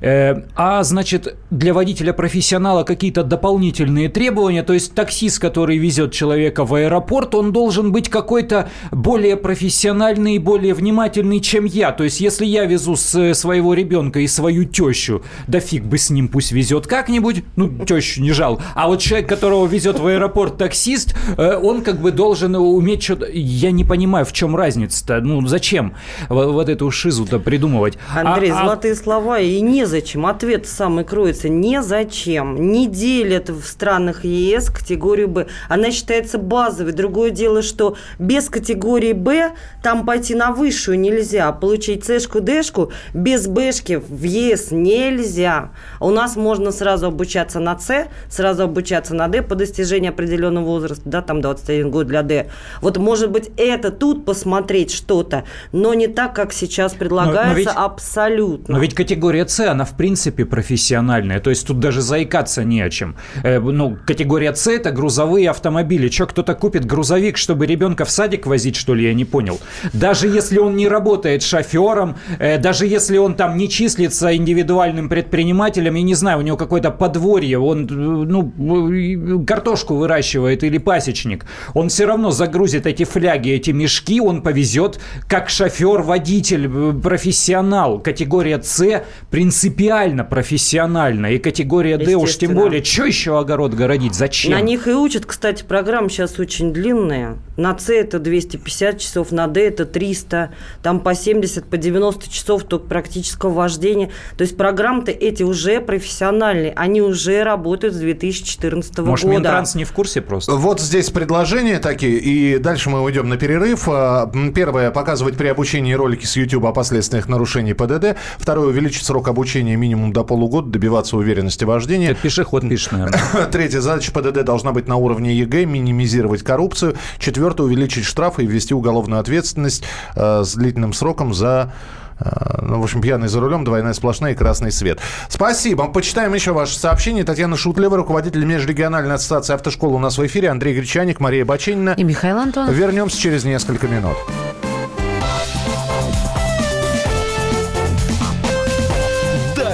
Э, 0.00 0.42
а, 0.56 0.82
значит, 0.82 1.36
для 1.50 1.72
водителя-профессионала 1.72 2.82
какие-то 2.82 3.22
дополнительные 3.22 4.08
требования, 4.08 4.62
то 4.62 4.72
есть 4.72 4.94
таксист, 4.94 5.38
который 5.38 5.78
везет 5.78 6.12
человека 6.12 6.64
в 6.64 6.74
аэропорт, 6.74 7.34
он 7.34 7.52
должен 7.52 7.92
быть 7.92 8.08
какой-то 8.08 8.68
более 8.90 9.36
профессиональный 9.36 10.36
и 10.36 10.38
более 10.38 10.74
внимательный, 10.74 11.40
чем 11.40 11.64
я. 11.64 11.92
То 11.92 12.04
есть, 12.04 12.20
если 12.20 12.44
я 12.44 12.64
везу 12.64 12.96
с 12.96 13.34
своего 13.34 13.74
ребенка 13.74 14.20
и 14.20 14.26
свою 14.26 14.64
тещу, 14.64 15.22
да 15.46 15.60
фиг 15.60 15.84
бы 15.84 15.98
с 15.98 16.10
ним 16.10 16.28
пусть 16.28 16.52
везет 16.52 16.86
как-нибудь, 16.86 17.44
ну, 17.56 17.84
тещу 17.84 18.22
не 18.22 18.32
жал. 18.32 18.60
А 18.74 18.88
вот 18.88 19.00
человек, 19.00 19.28
которого 19.28 19.66
везет 19.66 19.98
в 19.98 20.06
аэропорт 20.06 20.58
таксист, 20.58 21.14
э, 21.36 21.56
он 21.56 21.82
как 21.82 22.00
бы 22.00 22.10
должен 22.10 22.56
уметь 22.56 23.02
что-то... 23.02 23.26
Я 23.32 23.70
не 23.70 23.84
понимаю, 23.84 24.24
в 24.24 24.32
чем 24.32 24.56
разница-то. 24.56 25.20
Ну, 25.20 25.46
зачем 25.46 25.94
вот 26.28 26.68
эту 26.68 26.90
шизу-то 26.90 27.38
придумывать? 27.38 27.98
Андрей, 28.14 28.50
а, 28.50 28.60
а 28.60 28.64
золотые 28.64 28.94
а... 28.94 28.96
слова 28.96 29.38
и 29.38 29.60
незачем. 29.72 30.26
Ответ 30.26 30.66
самый 30.66 31.04
кроется. 31.04 31.48
Незачем. 31.48 32.70
Не 32.72 32.86
делят 32.86 33.48
в 33.50 33.64
странах 33.64 34.24
ЕС 34.24 34.70
категорию 34.70 35.28
Б. 35.28 35.46
Она 35.68 35.90
считается 35.90 36.38
базовой. 36.38 36.92
Другое 36.92 37.30
дело, 37.30 37.62
что 37.62 37.96
без 38.18 38.48
категории 38.48 39.12
Б 39.12 39.52
там 39.82 40.04
пойти 40.04 40.34
на 40.34 40.52
высшую 40.52 40.98
нельзя. 40.98 41.50
Получить 41.52 42.04
Цшку, 42.04 42.40
Дэшку 42.40 42.92
без 43.14 43.46
Бшки 43.46 43.96
в 43.96 44.22
ЕС 44.22 44.70
нельзя. 44.70 45.70
У 46.00 46.10
нас 46.10 46.36
можно 46.36 46.70
сразу 46.70 47.06
обучаться 47.06 47.58
на 47.58 47.78
С, 47.78 48.08
сразу 48.28 48.64
обучаться 48.64 49.14
на 49.14 49.28
Д 49.28 49.42
по 49.42 49.54
достижении 49.54 50.10
определенного 50.10 50.64
возраста, 50.64 51.02
да, 51.04 51.22
там 51.22 51.40
21 51.40 51.90
год 51.90 52.06
для 52.06 52.22
Д. 52.22 52.50
Вот, 52.80 52.98
может 52.98 53.30
быть, 53.30 53.50
это 53.56 53.90
тут 53.90 54.24
посмотреть 54.24 54.92
что-то, 54.92 55.44
но 55.72 55.94
не 55.94 56.08
так, 56.08 56.34
как 56.34 56.52
сейчас 56.52 56.92
предлагается, 56.92 57.44
но, 57.44 57.52
но 57.52 57.58
ведь, 57.58 57.68
абсолютно. 57.68 58.74
Но 58.74 58.80
ведь 58.80 58.94
категория 58.94 59.44
С, 59.52 59.60
она 59.60 59.84
в 59.84 59.96
принципе 59.96 60.44
профессиональная. 60.44 61.40
То 61.40 61.50
есть 61.50 61.66
тут 61.66 61.78
даже 61.78 62.00
заикаться 62.00 62.64
не 62.64 62.80
о 62.80 62.90
чем. 62.90 63.16
Э, 63.42 63.60
ну, 63.60 63.96
категория 64.06 64.54
С– 64.54 64.66
это 64.68 64.90
грузовые 64.90 65.50
автомобили. 65.50 66.08
Че, 66.08 66.26
кто-то 66.26 66.54
купит 66.54 66.84
грузовик, 66.86 67.36
чтобы 67.36 67.66
ребенка 67.66 68.04
в 68.04 68.10
садик 68.10 68.46
возить, 68.46 68.76
что 68.76 68.94
ли, 68.94 69.04
я 69.04 69.14
не 69.14 69.24
понял. 69.24 69.60
Даже 69.92 70.28
если 70.28 70.58
он 70.58 70.76
не 70.76 70.88
работает 70.88 71.42
шофером, 71.42 72.16
э, 72.38 72.58
даже 72.58 72.86
если 72.86 73.18
он 73.18 73.34
там 73.34 73.56
не 73.56 73.68
числится 73.68 74.34
индивидуальным 74.34 75.08
предпринимателем, 75.08 75.94
я 75.94 76.02
не 76.02 76.14
знаю, 76.14 76.38
у 76.38 76.42
него 76.42 76.56
какое-то 76.56 76.90
подворье, 76.90 77.58
он, 77.58 77.86
ну, 77.86 79.44
картошку 79.46 79.96
выращивает 79.96 80.64
или 80.64 80.78
пасечник, 80.78 81.44
он 81.74 81.88
все 81.88 82.06
равно 82.06 82.30
загрузит 82.30 82.86
эти 82.86 83.04
фляги, 83.04 83.50
эти 83.50 83.70
мешки, 83.70 84.20
он 84.20 84.42
повезет 84.42 85.00
как 85.28 85.50
шофер-водитель, 85.50 86.66
э, 86.66 86.92
профессионал. 87.02 88.00
Категория 88.00 88.60
С 88.62 89.02
принципиально 89.42 90.22
профессиональная. 90.22 91.32
И 91.32 91.38
категория 91.38 91.98
Д 91.98 92.14
уж 92.14 92.36
тем 92.36 92.54
более. 92.54 92.84
Что 92.84 93.06
еще 93.06 93.36
огород 93.36 93.74
городить? 93.74 94.14
Зачем? 94.14 94.52
На 94.52 94.60
них 94.60 94.86
и 94.86 94.92
учат, 94.92 95.26
кстати, 95.26 95.64
программы 95.64 96.10
сейчас 96.10 96.38
очень 96.38 96.72
длинные. 96.72 97.38
На 97.56 97.76
С 97.76 97.88
это 97.90 98.20
250 98.20 98.98
часов, 98.98 99.32
на 99.32 99.48
Д 99.48 99.66
это 99.66 99.84
300, 99.84 100.50
там 100.82 101.00
по 101.00 101.14
70, 101.14 101.64
по 101.64 101.76
90 101.76 102.30
часов 102.30 102.62
только 102.62 102.86
практического 102.86 103.50
вождения. 103.50 104.10
То 104.36 104.42
есть 104.42 104.56
программы-то 104.56 105.10
эти 105.10 105.42
уже 105.42 105.80
профессиональные, 105.80 106.72
они 106.76 107.02
уже 107.02 107.42
работают 107.42 107.94
с 107.94 107.98
2014 107.98 108.98
Может, 108.98 109.24
года. 109.24 109.36
Минтранс 109.36 109.74
не 109.74 109.84
в 109.84 109.92
курсе 109.92 110.22
просто? 110.22 110.52
Вот 110.52 110.80
здесь 110.80 111.10
предложения 111.10 111.80
такие, 111.80 112.18
и 112.18 112.58
дальше 112.58 112.90
мы 112.90 113.02
уйдем 113.02 113.28
на 113.28 113.36
перерыв. 113.36 113.88
А, 113.88 114.30
первое, 114.54 114.92
показывать 114.92 115.36
при 115.36 115.48
обучении 115.48 115.94
ролики 115.94 116.26
с 116.26 116.36
YouTube 116.36 116.64
о 116.66 116.72
последствиях 116.72 117.28
нарушений 117.28 117.74
ПДД. 117.74 118.16
Второе, 118.38 118.68
увеличить 118.68 119.04
срок 119.04 119.31
обучения 119.32 119.76
минимум 119.76 120.12
до 120.12 120.24
полугода, 120.24 120.68
добиваться 120.68 121.16
уверенности 121.16 121.64
вождения. 121.64 122.12
Это 122.12 122.20
пешеход 122.20 122.68
пишет, 122.68 122.92
наверное. 122.92 123.20
Третье, 123.52 123.80
сдача 123.80 124.12
ПДД 124.12 124.44
должна 124.44 124.72
быть 124.72 124.86
на 124.86 124.96
уровне 124.96 125.34
ЕГЭ, 125.34 125.64
минимизировать 125.64 126.42
коррупцию. 126.42 126.94
Четвертое, 127.18 127.64
увеличить 127.64 128.04
штрафы 128.04 128.44
и 128.44 128.46
ввести 128.46 128.74
уголовную 128.74 129.20
ответственность 129.20 129.84
э, 130.14 130.42
с 130.44 130.54
длительным 130.54 130.92
сроком 130.92 131.34
за 131.34 131.72
э, 132.20 132.58
ну, 132.62 132.80
в 132.80 132.84
общем, 132.84 133.00
пьяный 133.00 133.28
за 133.28 133.40
рулем, 133.40 133.64
двойная 133.64 133.94
сплошная 133.94 134.32
и 134.32 134.34
красный 134.36 134.70
свет. 134.70 135.00
Спасибо. 135.28 135.88
Почитаем 135.88 136.32
еще 136.34 136.52
ваше 136.52 136.78
сообщение. 136.78 137.24
Татьяна 137.24 137.56
Шутлева, 137.56 137.96
руководитель 137.96 138.44
межрегиональной 138.44 139.16
ассоциации 139.16 139.54
автошкол 139.54 139.94
у 139.94 139.98
нас 139.98 140.18
в 140.18 140.26
эфире. 140.26 140.50
Андрей 140.50 140.74
Гречаник, 140.74 141.18
Мария 141.18 141.44
Бачинина. 141.44 141.94
И 141.96 142.04
Михаил 142.04 142.38
Антонов. 142.38 142.74
Вернемся 142.74 143.18
через 143.18 143.44
несколько 143.44 143.88
минут. 143.88 144.16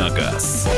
Давиногаз. 0.00 0.69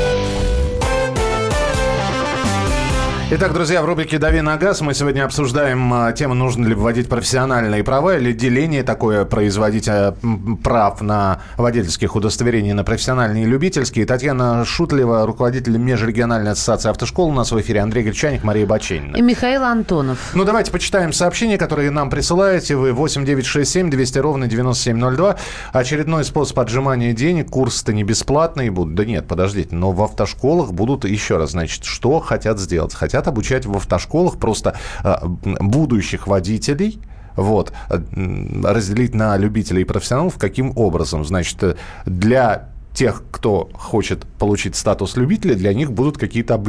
Итак, 3.35 3.51
друзья, 3.51 3.81
в 3.81 3.85
рубрике 3.85 4.19
«Дави 4.19 4.41
на 4.41 4.57
газ» 4.57 4.81
мы 4.81 4.93
сегодня 4.93 5.25
обсуждаем 5.25 5.91
а, 5.91 6.11
тему, 6.11 6.35
нужно 6.35 6.67
ли 6.67 6.75
вводить 6.75 7.09
профессиональные 7.09 7.83
права 7.83 8.15
или 8.17 8.31
деление 8.31 8.83
такое 8.83 9.25
производить 9.25 9.87
а, 9.87 10.15
прав 10.63 11.01
на 11.01 11.41
водительских 11.57 12.15
удостоверений 12.15 12.73
на 12.73 12.83
профессиональные 12.83 13.45
и 13.45 13.47
любительские. 13.47 14.05
Татьяна 14.05 14.63
Шутлева, 14.65 15.25
руководитель 15.25 15.77
Межрегиональной 15.77 16.51
ассоциации 16.51 16.91
автошкол 16.91 17.29
у 17.29 17.33
нас 17.33 17.51
в 17.51 17.59
эфире. 17.59 17.79
Андрей 17.79 18.03
Гречаник, 18.03 18.43
Мария 18.43 18.67
Баченина. 18.67 19.15
И 19.15 19.21
Михаил 19.23 19.63
Антонов. 19.63 20.19
Ну, 20.35 20.43
давайте 20.43 20.71
почитаем 20.71 21.11
сообщения, 21.11 21.57
которые 21.57 21.89
нам 21.89 22.11
присылаете. 22.11 22.75
Вы 22.75 22.93
8967 22.93 23.89
200 23.89 24.19
ровно 24.19 24.45
9702. 24.45 25.37
Очередной 25.71 26.23
способ 26.23 26.59
отжимания 26.59 27.13
денег. 27.13 27.49
Курсы-то 27.49 27.93
не 27.93 28.03
бесплатные 28.03 28.69
будут. 28.69 28.93
Да 28.93 29.05
нет, 29.05 29.27
подождите. 29.27 29.73
Но 29.73 29.91
в 29.91 30.03
автошколах 30.03 30.71
будут 30.71 31.03
еще 31.05 31.37
раз, 31.37 31.53
значит, 31.53 31.83
что 31.83 32.19
хотят 32.19 32.59
сделать? 32.59 32.93
Хотят 32.93 33.22
хотят 33.23 33.27
обучать 33.27 33.65
в 33.65 33.75
автошколах 33.75 34.37
просто 34.37 34.75
э, 35.03 35.15
будущих 35.59 36.27
водителей, 36.27 36.99
вот, 37.35 37.73
э, 37.89 37.99
разделить 38.63 39.15
на 39.15 39.37
любителей 39.37 39.81
и 39.81 39.85
профессионалов, 39.85 40.37
каким 40.37 40.73
образом? 40.75 41.25
Значит, 41.25 41.63
э, 41.63 41.75
для 42.05 42.69
тех, 42.93 43.23
кто 43.31 43.69
хочет 43.73 44.25
получить 44.37 44.75
статус 44.75 45.17
любителя, 45.17 45.55
для 45.55 45.73
них 45.73 45.91
будут 45.91 46.17
какие-то 46.17 46.63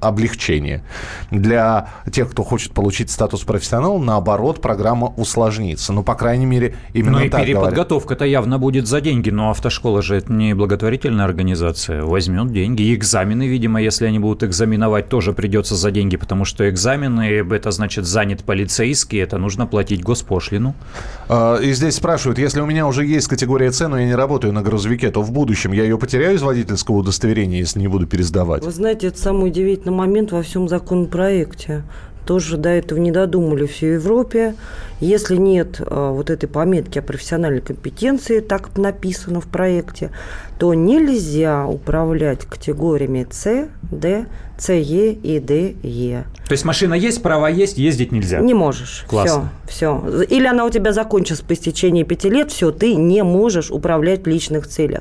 облегчения. 0.00 0.84
Для 1.30 1.88
тех, 2.12 2.30
кто 2.30 2.44
хочет 2.44 2.72
получить 2.72 3.10
статус 3.10 3.42
профессионала, 3.44 3.98
наоборот, 3.98 4.60
программа 4.60 5.08
усложнится. 5.16 5.92
Ну, 5.92 6.02
по 6.02 6.14
крайней 6.14 6.46
мере, 6.46 6.76
именно 6.92 7.18
ну, 7.18 7.24
и 7.24 7.28
так 7.30 7.42
переподготовка-то 7.42 8.24
явно 8.26 8.58
будет 8.58 8.86
за 8.86 9.00
деньги, 9.00 9.30
но 9.30 9.50
автошкола 9.50 10.02
же 10.02 10.16
это 10.16 10.32
не 10.32 10.54
благотворительная 10.54 11.24
организация. 11.24 12.02
Возьмет 12.02 12.52
деньги. 12.52 12.82
И 12.82 12.94
экзамены, 12.94 13.46
видимо, 13.46 13.80
если 13.80 14.06
они 14.06 14.18
будут 14.18 14.42
экзаменовать, 14.42 15.08
тоже 15.08 15.32
придется 15.32 15.76
за 15.76 15.90
деньги, 15.90 16.16
потому 16.16 16.44
что 16.44 16.68
экзамены, 16.68 17.22
это 17.22 17.70
значит 17.70 18.04
занят 18.04 18.44
полицейский, 18.44 19.18
это 19.18 19.38
нужно 19.38 19.66
платить 19.66 20.02
госпошлину. 20.02 20.74
А, 21.28 21.56
и 21.56 21.72
здесь 21.72 21.96
спрашивают, 21.96 22.38
если 22.38 22.60
у 22.60 22.66
меня 22.66 22.86
уже 22.86 23.06
есть 23.06 23.28
категория 23.28 23.72
С, 23.72 23.86
но 23.88 23.98
я 23.98 24.06
не 24.06 24.14
работаю 24.14 24.52
на 24.52 24.62
грузовике, 24.62 25.10
то 25.10 25.22
в 25.22 25.37
будущем 25.38 25.70
я 25.70 25.84
ее 25.84 25.98
потеряю 25.98 26.34
из 26.34 26.42
водительского 26.42 26.96
удостоверения, 26.96 27.58
если 27.60 27.78
не 27.78 27.86
буду 27.86 28.08
пересдавать? 28.08 28.64
Вы 28.64 28.72
знаете, 28.72 29.06
это 29.06 29.18
самый 29.18 29.50
удивительный 29.50 29.94
момент 29.94 30.32
во 30.32 30.42
всем 30.42 30.68
законопроекте 30.68 31.84
тоже 32.28 32.58
до 32.58 32.68
этого 32.68 32.98
не 32.98 33.10
додумали 33.10 33.64
в 33.64 33.72
всей 33.72 33.94
Европе. 33.94 34.54
Если 35.00 35.36
нет 35.36 35.80
а, 35.80 36.12
вот 36.12 36.28
этой 36.28 36.46
пометки 36.46 36.98
о 36.98 37.02
профессиональной 37.02 37.62
компетенции, 37.62 38.40
так 38.40 38.76
написано 38.76 39.40
в 39.40 39.46
проекте, 39.46 40.10
то 40.58 40.74
нельзя 40.74 41.66
управлять 41.66 42.40
категориями 42.44 43.26
С, 43.30 43.68
Д, 43.90 44.26
СЕ 44.58 45.12
и 45.12 45.40
ДЕ. 45.40 46.24
То 46.46 46.52
есть 46.52 46.66
машина 46.66 46.92
есть, 46.92 47.22
права 47.22 47.48
есть, 47.48 47.78
ездить 47.78 48.12
нельзя? 48.12 48.40
Не 48.40 48.52
можешь. 48.52 49.06
Классно. 49.08 49.50
Все, 49.66 49.98
все. 49.98 50.22
Или 50.24 50.46
она 50.46 50.66
у 50.66 50.70
тебя 50.70 50.92
закончилась 50.92 51.40
по 51.40 51.54
истечении 51.54 52.02
пяти 52.02 52.28
лет, 52.28 52.52
все, 52.52 52.70
ты 52.72 52.94
не 52.94 53.24
можешь 53.24 53.70
управлять 53.70 54.24
в 54.24 54.26
личных 54.26 54.68
целях. 54.68 55.00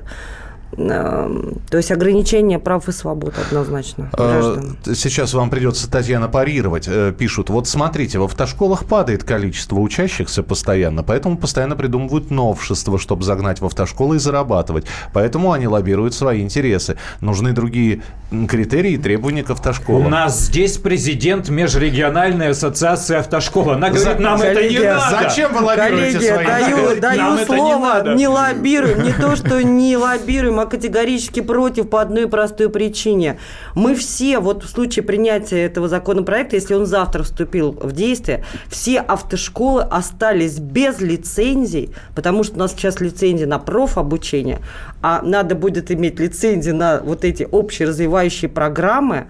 Эм, 0.75 1.61
то 1.69 1.77
есть 1.77 1.91
ограничение 1.91 2.59
прав 2.59 2.87
и 2.89 2.91
свобод 2.91 3.33
однозначно 3.39 4.09
а, 4.11 4.17
граждан. 4.17 4.77
Сейчас 4.95 5.33
вам 5.33 5.49
придется, 5.49 5.89
Татьяна, 5.89 6.27
парировать. 6.27 6.87
Э, 6.89 7.13
пишут, 7.17 7.49
вот 7.49 7.67
смотрите, 7.67 8.19
в 8.19 8.23
автошколах 8.23 8.85
падает 8.85 9.23
количество 9.23 9.77
учащихся 9.79 10.43
постоянно, 10.43 11.03
поэтому 11.03 11.37
постоянно 11.37 11.77
придумывают 11.77 12.31
новшества, 12.31 12.99
чтобы 12.99 13.23
загнать 13.23 13.61
в 13.61 13.65
автошколы 13.65 14.17
и 14.17 14.19
зарабатывать. 14.19 14.85
Поэтому 15.13 15.53
они 15.53 15.67
лоббируют 15.67 16.13
свои 16.13 16.41
интересы. 16.41 16.97
Нужны 17.21 17.53
другие 17.53 18.01
критерии 18.49 18.93
и 18.93 18.97
требования 18.97 19.43
к 19.43 19.49
автошколам. 19.51 20.07
У 20.07 20.09
нас 20.09 20.37
здесь 20.37 20.77
президент 20.77 21.47
Межрегиональной 21.47 22.49
ассоциации 22.49 23.15
автошкол. 23.15 23.71
Она 23.71 23.89
говорит, 23.89 24.19
нам 24.19 24.39
коллеги, 24.39 24.75
это 24.75 24.83
не 24.83 24.93
надо. 24.93 25.29
Зачем 25.29 25.53
вы 25.53 25.63
лоббируете 25.63 26.19
коллеги, 26.19 26.33
свои 26.33 26.45
даю, 26.45 27.01
даю 27.01 27.45
слово, 27.45 28.03
не, 28.09 28.15
не 28.15 28.27
лоббируем. 28.27 29.03
Не 29.03 29.13
то, 29.13 29.35
что 29.37 29.63
не 29.63 29.95
лоббируем, 29.95 30.56
мы 30.57 30.65
категорически 30.65 31.41
против 31.41 31.89
по 31.89 32.01
одной 32.01 32.27
простой 32.27 32.69
причине. 32.69 33.37
Мы 33.75 33.93
все, 33.93 34.39
вот 34.39 34.63
в 34.63 34.69
случае 34.69 35.03
принятия 35.03 35.63
этого 35.63 35.87
законопроекта, 35.87 36.55
если 36.55 36.73
он 36.73 36.87
завтра 36.87 37.21
вступил 37.21 37.71
в 37.71 37.91
действие, 37.91 38.43
все 38.67 38.99
автошколы 38.99 39.83
остались 39.83 40.57
без 40.57 40.99
лицензий, 40.99 41.91
потому 42.15 42.43
что 42.43 42.55
у 42.55 42.59
нас 42.59 42.71
сейчас 42.71 42.99
лицензия 42.99 43.45
на 43.45 43.59
профобучение, 43.59 44.59
а 45.01 45.21
надо 45.21 45.53
будет 45.53 45.91
иметь 45.91 46.19
лицензию 46.19 46.75
на 46.75 47.01
вот 47.01 47.23
эти 47.23 47.47
общеразвивающие 47.49 48.49
программы, 48.49 49.27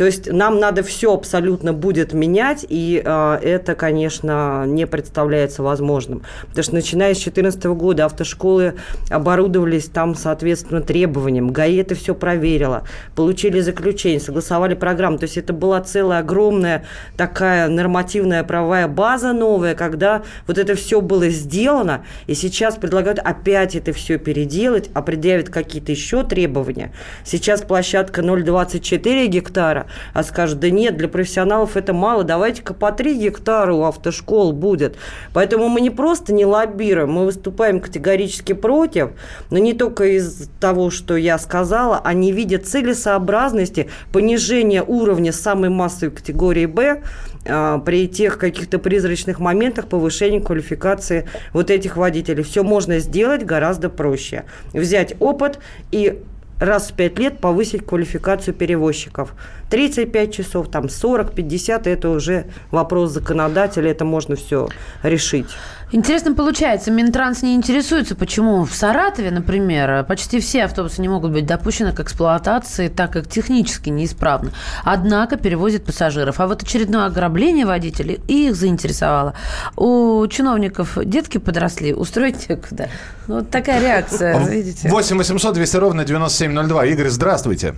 То 0.00 0.06
есть 0.06 0.32
нам 0.32 0.58
надо 0.58 0.82
все 0.82 1.12
абсолютно 1.12 1.74
будет 1.74 2.14
менять, 2.14 2.64
и 2.66 3.02
э, 3.04 3.38
это, 3.42 3.74
конечно, 3.74 4.64
не 4.66 4.86
представляется 4.86 5.62
возможным. 5.62 6.22
Потому 6.48 6.62
что 6.62 6.74
начиная 6.76 7.12
с 7.12 7.18
2014 7.18 7.64
года 7.66 8.06
автошколы 8.06 8.76
оборудовались 9.10 9.90
там, 9.90 10.14
соответственно, 10.14 10.80
требованиям. 10.80 11.50
ГАИ 11.50 11.76
это 11.76 11.94
все 11.94 12.14
проверила, 12.14 12.84
получили 13.14 13.60
заключение, 13.60 14.20
согласовали 14.20 14.72
программу. 14.72 15.18
То 15.18 15.24
есть 15.24 15.36
это 15.36 15.52
была 15.52 15.82
целая 15.82 16.20
огромная 16.20 16.86
такая 17.18 17.68
нормативная 17.68 18.42
правовая 18.42 18.88
база 18.88 19.34
новая, 19.34 19.74
когда 19.74 20.22
вот 20.46 20.56
это 20.56 20.76
все 20.76 21.02
было 21.02 21.28
сделано, 21.28 22.06
и 22.26 22.32
сейчас 22.32 22.76
предлагают 22.76 23.18
опять 23.18 23.76
это 23.76 23.92
все 23.92 24.16
переделать, 24.16 24.88
а 24.94 25.02
предъявят 25.02 25.50
какие-то 25.50 25.92
еще 25.92 26.24
требования. 26.24 26.90
Сейчас 27.22 27.60
площадка 27.60 28.22
0,24 28.22 29.26
гектара, 29.26 29.89
а 30.12 30.22
скажут, 30.22 30.60
да 30.60 30.70
нет, 30.70 30.96
для 30.96 31.08
профессионалов 31.08 31.76
это 31.76 31.92
мало, 31.92 32.24
давайте-ка 32.24 32.74
по 32.74 32.92
3 32.92 33.14
гектара 33.14 33.72
у 33.74 33.84
автошкол 33.84 34.52
будет. 34.52 34.96
Поэтому 35.32 35.68
мы 35.68 35.80
не 35.80 35.90
просто 35.90 36.32
не 36.32 36.46
лоббируем, 36.46 37.12
мы 37.12 37.24
выступаем 37.24 37.80
категорически 37.80 38.52
против, 38.52 39.10
но 39.50 39.58
не 39.58 39.74
только 39.74 40.04
из 40.04 40.48
того, 40.60 40.90
что 40.90 41.16
я 41.16 41.38
сказала, 41.38 42.00
они 42.04 42.32
видят 42.32 42.66
целесообразности 42.66 43.88
понижения 44.12 44.82
уровня 44.82 45.32
самой 45.32 45.70
массовой 45.70 46.12
категории 46.12 46.66
«Б», 46.66 47.02
а, 47.46 47.78
при 47.78 48.06
тех 48.06 48.38
каких-то 48.38 48.78
призрачных 48.78 49.38
моментах 49.38 49.86
повышения 49.86 50.40
квалификации 50.40 51.28
вот 51.52 51.70
этих 51.70 51.96
водителей. 51.96 52.44
Все 52.44 52.62
можно 52.62 52.98
сделать 52.98 53.44
гораздо 53.44 53.88
проще. 53.88 54.44
Взять 54.72 55.14
опыт 55.20 55.58
и 55.90 56.22
раз 56.58 56.90
в 56.90 56.94
пять 56.94 57.18
лет 57.18 57.38
повысить 57.38 57.86
квалификацию 57.86 58.54
перевозчиков. 58.54 59.32
35 59.70 60.34
часов, 60.34 60.68
там 60.68 60.88
40, 60.88 61.32
50, 61.32 61.86
это 61.86 62.10
уже 62.10 62.46
вопрос 62.70 63.10
законодателя, 63.12 63.90
это 63.90 64.04
можно 64.04 64.36
все 64.36 64.68
решить. 65.02 65.46
Интересно 65.92 66.34
получается, 66.34 66.92
Минтранс 66.92 67.42
не 67.42 67.54
интересуется, 67.54 68.14
почему 68.14 68.64
в 68.64 68.72
Саратове, 68.72 69.32
например, 69.32 70.04
почти 70.04 70.38
все 70.38 70.64
автобусы 70.64 71.02
не 71.02 71.08
могут 71.08 71.32
быть 71.32 71.46
допущены 71.46 71.92
к 71.92 71.98
эксплуатации, 71.98 72.86
так 72.86 73.12
как 73.12 73.26
технически 73.28 73.90
неисправны. 73.90 74.52
Однако 74.84 75.36
перевозят 75.36 75.84
пассажиров. 75.84 76.38
А 76.38 76.46
вот 76.46 76.62
очередное 76.62 77.06
ограбление 77.06 77.66
водителей 77.66 78.20
их 78.28 78.54
заинтересовало. 78.54 79.34
У 79.76 80.24
чиновников 80.28 80.96
детки 81.04 81.38
подросли, 81.38 81.92
устроить 81.92 82.48
некуда. 82.48 82.88
Ну, 83.26 83.36
вот 83.36 83.50
такая 83.50 83.80
реакция, 83.80 84.38
видите. 84.46 84.88
8 84.88 85.18
800 85.18 85.54
200 85.54 85.76
ровно 85.76 86.04
9702. 86.04 86.86
Игорь, 86.86 87.08
здравствуйте. 87.08 87.74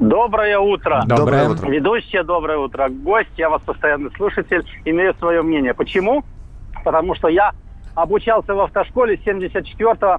Доброе 0.00 0.58
утро. 0.58 1.02
Доброе 1.06 1.19
утро. 1.48 1.68
Ведущая, 1.68 2.22
доброе 2.22 2.58
утро. 2.58 2.88
Гость, 2.88 3.30
я 3.36 3.50
вас 3.50 3.62
постоянный 3.62 4.10
слушатель, 4.16 4.64
имею 4.84 5.14
свое 5.14 5.42
мнение. 5.42 5.74
Почему? 5.74 6.24
Потому 6.84 7.14
что 7.14 7.28
я 7.28 7.52
обучался 7.94 8.54
в 8.54 8.60
автошколе 8.60 9.18
74 9.24 10.18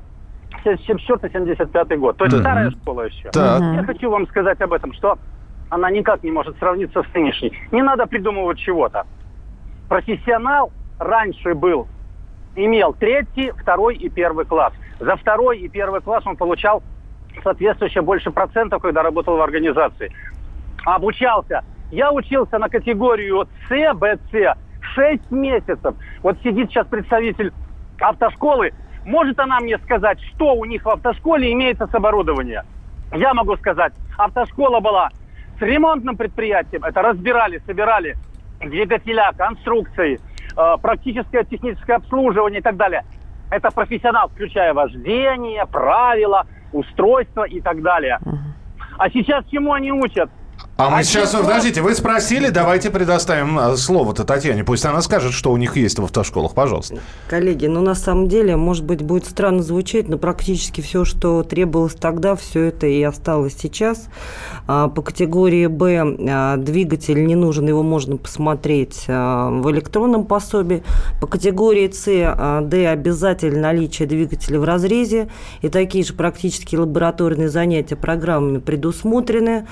74-75 0.63 1.97
год. 1.97 2.17
То 2.17 2.25
есть 2.25 2.35
да. 2.37 2.43
старая 2.43 2.71
школа 2.71 3.01
еще. 3.03 3.29
Так. 3.29 3.61
Я 3.61 3.83
хочу 3.83 4.09
вам 4.09 4.27
сказать 4.27 4.59
об 4.61 4.73
этом, 4.73 4.93
что 4.93 5.17
она 5.69 5.89
никак 5.89 6.23
не 6.23 6.31
может 6.31 6.57
сравниться 6.59 7.03
с 7.03 7.13
нынешней. 7.13 7.53
Не 7.71 7.81
надо 7.81 8.05
придумывать 8.05 8.59
чего-то. 8.59 9.05
Профессионал 9.87 10.71
раньше 10.99 11.53
был, 11.55 11.87
имел 12.55 12.93
третий, 12.93 13.51
второй 13.51 13.95
и 13.95 14.09
первый 14.09 14.45
класс. 14.45 14.73
За 14.99 15.15
второй 15.15 15.59
и 15.59 15.69
первый 15.69 16.01
класс 16.01 16.23
он 16.25 16.35
получал 16.35 16.83
соответствующее 17.43 18.01
больше 18.01 18.31
процентов, 18.31 18.81
когда 18.81 19.01
работал 19.01 19.37
в 19.37 19.41
организации. 19.41 20.11
Обучался. 20.85 21.63
Я 21.91 22.11
учился 22.11 22.57
на 22.57 22.69
категорию 22.69 23.47
С, 23.69 23.93
Б, 23.93 24.17
С 24.31 24.57
6 24.95 25.31
месяцев. 25.31 25.95
Вот 26.23 26.37
сидит 26.43 26.69
сейчас 26.69 26.87
представитель 26.87 27.51
автошколы. 27.99 28.73
Может 29.05 29.39
она 29.39 29.59
мне 29.59 29.77
сказать, 29.79 30.19
что 30.33 30.53
у 30.53 30.65
них 30.65 30.83
в 30.83 30.89
автошколе 30.89 31.51
имеется 31.53 31.87
с 31.87 31.93
оборудованием? 31.93 32.63
Я 33.13 33.33
могу 33.33 33.55
сказать, 33.57 33.93
автошкола 34.17 34.79
была 34.79 35.09
с 35.59 35.61
ремонтным 35.61 36.17
предприятием. 36.17 36.83
Это 36.83 37.01
разбирали, 37.01 37.61
собирали 37.65 38.15
двигателя, 38.59 39.31
конструкции, 39.37 40.19
э, 40.55 40.77
практическое 40.81 41.43
техническое 41.43 41.95
обслуживание 41.95 42.59
и 42.59 42.63
так 42.63 42.77
далее. 42.77 43.03
Это 43.49 43.69
профессионал, 43.69 44.29
включая 44.29 44.73
вождение, 44.73 45.65
правила, 45.65 46.45
устройства 46.71 47.43
и 47.43 47.59
так 47.59 47.81
далее. 47.81 48.19
А 48.97 49.09
сейчас 49.09 49.45
чему 49.47 49.73
они 49.73 49.91
учат? 49.91 50.29
А 50.81 50.89
мы 50.89 50.99
а 50.99 51.03
сейчас, 51.03 51.31
чего? 51.31 51.43
подождите, 51.43 51.83
вы 51.83 51.93
спросили, 51.93 52.49
давайте 52.49 52.89
предоставим 52.89 53.59
а, 53.59 53.77
слово-то 53.77 54.23
Татьяне, 54.23 54.63
пусть 54.63 54.83
она 54.83 55.03
скажет, 55.03 55.31
что 55.31 55.51
у 55.51 55.57
них 55.57 55.77
есть 55.77 55.99
в 55.99 56.03
автошколах, 56.03 56.55
пожалуйста. 56.55 56.97
Коллеги, 57.29 57.67
ну 57.67 57.81
на 57.81 57.93
самом 57.93 58.27
деле, 58.27 58.55
может 58.55 58.83
быть, 58.83 59.03
будет 59.03 59.27
странно 59.27 59.61
звучать, 59.61 60.09
но 60.09 60.17
практически 60.17 60.81
все, 60.81 61.05
что 61.05 61.43
требовалось 61.43 61.93
тогда, 61.93 62.35
все 62.35 62.63
это 62.63 62.87
и 62.87 63.03
осталось 63.03 63.55
сейчас. 63.59 64.07
А, 64.65 64.87
по 64.87 65.03
категории 65.03 65.67
Б 65.67 66.57
двигатель 66.57 67.27
не 67.27 67.35
нужен, 67.35 67.67
его 67.67 67.83
можно 67.83 68.17
посмотреть 68.17 69.03
в 69.07 69.71
электронном 69.71 70.25
пособии. 70.25 70.81
По 71.19 71.27
категории 71.27 71.91
С, 71.91 72.05
Д 72.05 72.87
обязательно 72.87 73.59
наличие 73.59 74.07
двигателя 74.07 74.59
в 74.59 74.63
разрезе, 74.63 75.29
и 75.61 75.69
такие 75.69 76.03
же 76.03 76.13
практические 76.13 76.81
лабораторные 76.81 77.49
занятия 77.49 77.95
программами 77.95 78.57
предусмотрены. 78.57 79.67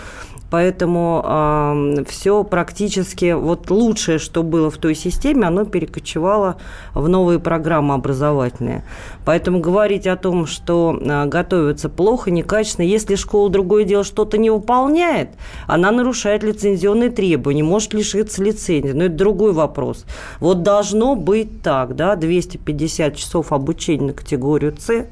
Поэтому 0.49 1.23
э, 1.23 2.03
все 2.07 2.43
практически 2.43 3.33
вот 3.33 3.69
лучшее, 3.69 4.17
что 4.17 4.43
было 4.43 4.71
в 4.71 4.77
той 4.77 4.95
системе, 4.95 5.47
оно 5.47 5.65
перекочевало 5.65 6.57
в 6.93 7.07
новые 7.07 7.39
программы 7.39 7.93
образовательные. 7.93 8.83
Поэтому 9.25 9.59
говорить 9.59 10.07
о 10.07 10.15
том, 10.15 10.47
что 10.47 10.97
э, 10.99 11.25
готовятся 11.25 11.89
плохо, 11.89 12.31
некачественно, 12.31 12.85
если 12.85 13.15
школа 13.15 13.49
другое 13.49 13.83
дело 13.83 14.03
что-то 14.03 14.37
не 14.37 14.49
выполняет, 14.49 15.29
она 15.67 15.91
нарушает 15.91 16.43
лицензионные 16.43 17.11
требования, 17.11 17.63
может 17.63 17.93
лишиться 17.93 18.43
лицензии. 18.43 18.91
Но 18.91 19.05
это 19.05 19.15
другой 19.15 19.53
вопрос. 19.53 20.05
Вот 20.39 20.63
должно 20.63 21.15
быть 21.15 21.61
так, 21.61 21.95
да, 21.95 22.15
250 22.15 23.15
часов 23.15 23.51
обучения 23.51 24.07
на 24.07 24.13
категорию 24.13 24.75
С, 24.77 25.05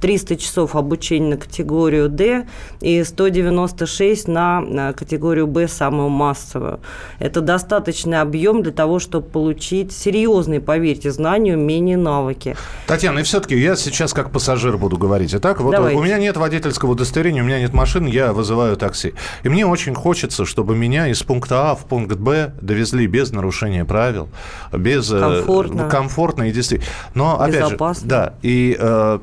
300 0.00 0.36
часов 0.36 0.76
обучения 0.76 1.30
на 1.30 1.36
категорию 1.36 2.08
D 2.08 2.46
и 2.80 3.02
196 3.02 4.28
на 4.28 4.60
категорию 4.96 5.46
Б, 5.46 5.68
самую 5.68 6.08
массовую. 6.08 6.80
Это 7.18 7.40
достаточный 7.40 8.20
объем 8.20 8.62
для 8.62 8.72
того, 8.72 8.98
чтобы 8.98 9.28
получить 9.28 9.92
серьезные, 9.92 10.60
поверьте, 10.60 11.12
знания, 11.12 11.56
умения, 11.56 11.96
навыки. 11.96 12.56
Татьяна, 12.86 13.20
и 13.20 13.22
все-таки 13.22 13.58
я 13.58 13.76
сейчас 13.76 14.12
как 14.12 14.30
пассажир 14.30 14.76
буду 14.76 14.98
говорить. 14.98 15.34
Итак, 15.34 15.60
вот 15.60 15.72
Давайте. 15.72 15.98
у 15.98 16.02
меня 16.02 16.18
нет 16.18 16.36
водительского 16.36 16.92
удостоверения, 16.92 17.42
у 17.42 17.46
меня 17.46 17.60
нет 17.60 17.72
машины, 17.72 18.08
я 18.08 18.32
вызываю 18.32 18.76
такси. 18.76 19.14
И 19.44 19.48
мне 19.48 19.66
очень 19.66 19.94
хочется, 19.94 20.44
чтобы 20.44 20.76
меня 20.76 21.06
из 21.08 21.22
пункта 21.22 21.70
А 21.70 21.74
в 21.74 21.84
пункт 21.84 22.16
Б 22.16 22.54
довезли 22.60 23.06
без 23.06 23.30
нарушения 23.30 23.84
правил, 23.84 24.28
без 24.72 25.10
э, 25.12 25.18
комфортно, 25.18 25.88
комфортно 25.88 26.42
и 26.48 26.52
действительно. 26.52 26.90
Но 27.14 27.40
опять 27.40 27.68
же, 27.68 27.78
да, 28.04 28.34
и 28.42 28.76
э, 28.78 29.18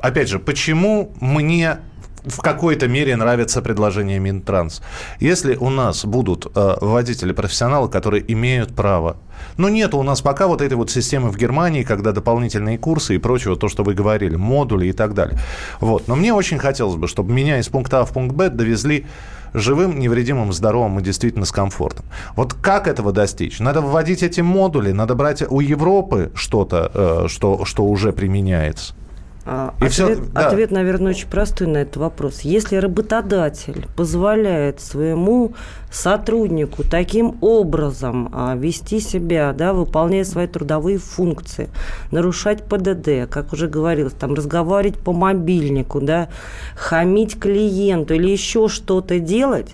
опять 0.00 0.28
же, 0.28 0.38
почему 0.38 1.12
мне 1.20 1.78
в 2.26 2.40
какой-то 2.40 2.88
мере 2.88 3.16
нравится 3.16 3.62
предложение 3.62 4.18
Минтранс. 4.18 4.82
Если 5.20 5.56
у 5.56 5.70
нас 5.70 6.04
будут 6.04 6.46
э, 6.54 6.76
водители-профессионалы, 6.80 7.88
которые 7.88 8.30
имеют 8.32 8.74
право 8.74 9.16
но 9.56 9.68
нет 9.68 9.94
у 9.94 10.02
нас 10.02 10.20
пока 10.20 10.46
вот 10.46 10.60
этой 10.60 10.74
вот 10.74 10.90
системы 10.90 11.30
в 11.30 11.36
Германии, 11.36 11.82
когда 11.82 12.12
дополнительные 12.12 12.78
курсы 12.78 13.14
и 13.14 13.18
прочего, 13.18 13.56
то, 13.56 13.68
что 13.68 13.84
вы 13.84 13.94
говорили, 13.94 14.36
модули 14.36 14.86
и 14.88 14.92
так 14.92 15.14
далее. 15.14 15.38
Вот. 15.80 16.08
Но 16.08 16.16
мне 16.16 16.32
очень 16.32 16.58
хотелось 16.58 16.96
бы, 16.96 17.08
чтобы 17.08 17.32
меня 17.32 17.58
из 17.58 17.68
пункта 17.68 18.00
А 18.00 18.04
в 18.04 18.12
пункт 18.12 18.34
Б 18.34 18.50
довезли 18.50 19.06
живым, 19.54 19.98
невредимым, 19.98 20.52
здоровым 20.52 20.98
и 20.98 21.02
действительно 21.02 21.46
с 21.46 21.52
комфортом. 21.52 22.04
Вот 22.34 22.54
как 22.54 22.88
этого 22.88 23.12
достичь? 23.12 23.58
Надо 23.58 23.80
вводить 23.80 24.22
эти 24.22 24.40
модули, 24.40 24.92
надо 24.92 25.14
брать 25.14 25.42
у 25.48 25.60
Европы 25.60 26.30
что-то, 26.34 26.90
э, 26.92 27.28
что, 27.28 27.64
что 27.64 27.84
уже 27.84 28.12
применяется. 28.12 28.94
А, 29.48 29.74
и 29.80 29.84
ответ, 29.84 29.92
все, 29.92 30.16
да. 30.16 30.48
ответ, 30.48 30.72
наверное, 30.72 31.10
очень 31.10 31.28
простой 31.28 31.68
на 31.68 31.78
этот 31.78 31.98
вопрос. 31.98 32.40
Если 32.40 32.76
работодатель 32.76 33.86
позволяет 33.96 34.80
своему 34.80 35.52
сотруднику 35.88 36.82
таким 36.82 37.38
образом 37.40 38.28
а, 38.32 38.56
вести 38.56 38.98
себя, 38.98 39.52
да, 39.52 39.72
выполняя 39.72 40.24
свои 40.24 40.48
трудовые 40.48 40.98
функции, 40.98 41.70
нарушать 42.10 42.64
ПДД, 42.64 43.30
как 43.30 43.52
уже 43.52 43.68
говорилось, 43.68 44.14
там, 44.14 44.34
разговаривать 44.34 44.98
по 44.98 45.12
мобильнику, 45.12 46.00
да, 46.00 46.28
хамить 46.74 47.38
клиенту 47.38 48.14
или 48.14 48.28
еще 48.28 48.66
что-то 48.66 49.20
делать, 49.20 49.70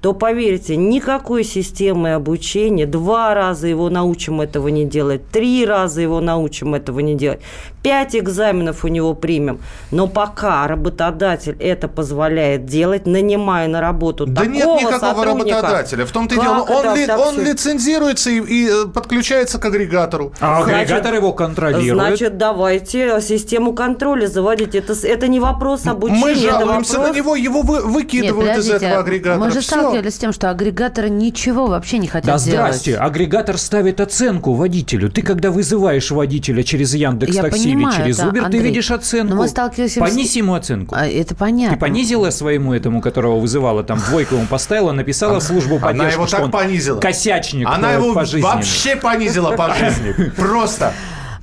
то, 0.00 0.12
поверьте, 0.12 0.76
никакой 0.76 1.42
системы 1.42 2.14
обучения, 2.14 2.86
два 2.86 3.34
раза 3.34 3.66
его 3.66 3.90
научим 3.90 4.40
этого 4.40 4.68
не 4.68 4.84
делать, 4.84 5.28
три 5.30 5.66
раза 5.66 6.00
его 6.00 6.20
научим 6.20 6.74
этого 6.74 7.00
не 7.00 7.16
делать, 7.16 7.40
пять 7.86 8.16
экзаменов 8.16 8.84
у 8.84 8.88
него 8.88 9.14
примем. 9.14 9.60
Но 9.92 10.08
пока 10.08 10.66
работодатель 10.66 11.56
это 11.60 11.86
позволяет 11.86 12.66
делать, 12.66 13.06
нанимая 13.06 13.68
на 13.68 13.80
работу 13.80 14.26
да 14.26 14.42
такого 14.42 14.52
нет 14.52 14.66
никакого 14.66 15.24
работодателя. 15.24 16.04
В 16.04 16.10
том-то 16.10 16.34
и 16.34 16.40
дело, 16.40 16.62
он, 16.62 16.96
ли, 16.96 17.08
он 17.08 17.40
лицензируется 17.40 18.30
и, 18.30 18.40
и 18.40 18.68
э, 18.68 18.86
подключается 18.88 19.60
к 19.60 19.64
агрегатору. 19.66 20.32
А 20.40 20.64
значит, 20.64 20.90
агрегатор 20.90 21.14
его 21.14 21.32
контролирует. 21.32 21.94
Значит, 21.94 22.36
давайте 22.38 23.20
систему 23.20 23.72
контроля 23.72 24.26
заводить. 24.26 24.74
Это, 24.74 24.94
это 25.06 25.28
не 25.28 25.38
вопрос 25.38 25.86
обучения. 25.86 26.20
Мы 26.20 26.34
жалуемся 26.34 26.98
вопрос... 26.98 27.14
на 27.14 27.16
него, 27.16 27.36
его 27.36 27.62
вы, 27.62 27.82
выкидывают 27.82 28.48
нет, 28.48 28.58
из 28.58 28.68
этого 28.68 28.98
агрегатора. 28.98 29.44
Мы 29.44 29.52
же 29.52 29.60
Все. 29.60 29.76
сталкивались 29.76 30.14
с 30.16 30.18
тем, 30.18 30.32
что 30.32 30.50
агрегаторы 30.50 31.08
ничего 31.08 31.66
вообще 31.66 31.98
не 31.98 32.08
хотят 32.08 32.26
да, 32.26 32.44
делать. 32.44 32.50
Да 32.50 32.72
здрасте, 32.72 32.96
агрегатор 32.96 33.56
ставит 33.58 34.00
оценку 34.00 34.54
водителю. 34.54 35.08
Ты 35.08 35.22
когда 35.22 35.52
вызываешь 35.52 36.10
водителя 36.10 36.64
через 36.64 36.92
Яндекс 36.92 37.36
Такси 37.36 37.75
или 37.78 37.90
через 37.96 38.18
Uber, 38.18 38.38
Андрей, 38.40 38.50
ты 38.50 38.58
видишь 38.58 38.90
оценку. 38.90 39.34
Но 39.34 39.42
мы 39.42 39.48
сталкивались 39.48 39.94
Понизь 39.94 40.36
ему 40.36 40.54
оценку. 40.54 40.94
А, 40.96 41.06
это 41.06 41.34
понятно. 41.34 41.76
Ты 41.76 41.80
понизила 41.80 42.30
своему 42.30 42.72
этому, 42.74 43.00
которого 43.00 43.38
вызывала, 43.38 43.82
там 43.84 43.98
двойку 43.98 44.36
ему 44.36 44.46
поставила, 44.46 44.92
написала 44.92 45.40
в 45.40 45.42
службу 45.42 45.78
поддержки, 45.78 46.04
Она 46.04 46.12
его 46.12 46.26
так 46.26 46.50
понизила. 46.50 47.00
Косячник 47.00 47.66
Она 47.68 47.92
его 47.92 48.12
вообще 48.12 48.96
понизила 48.96 49.52
по 49.52 49.74
жизни. 49.78 50.30
Просто. 50.36 50.92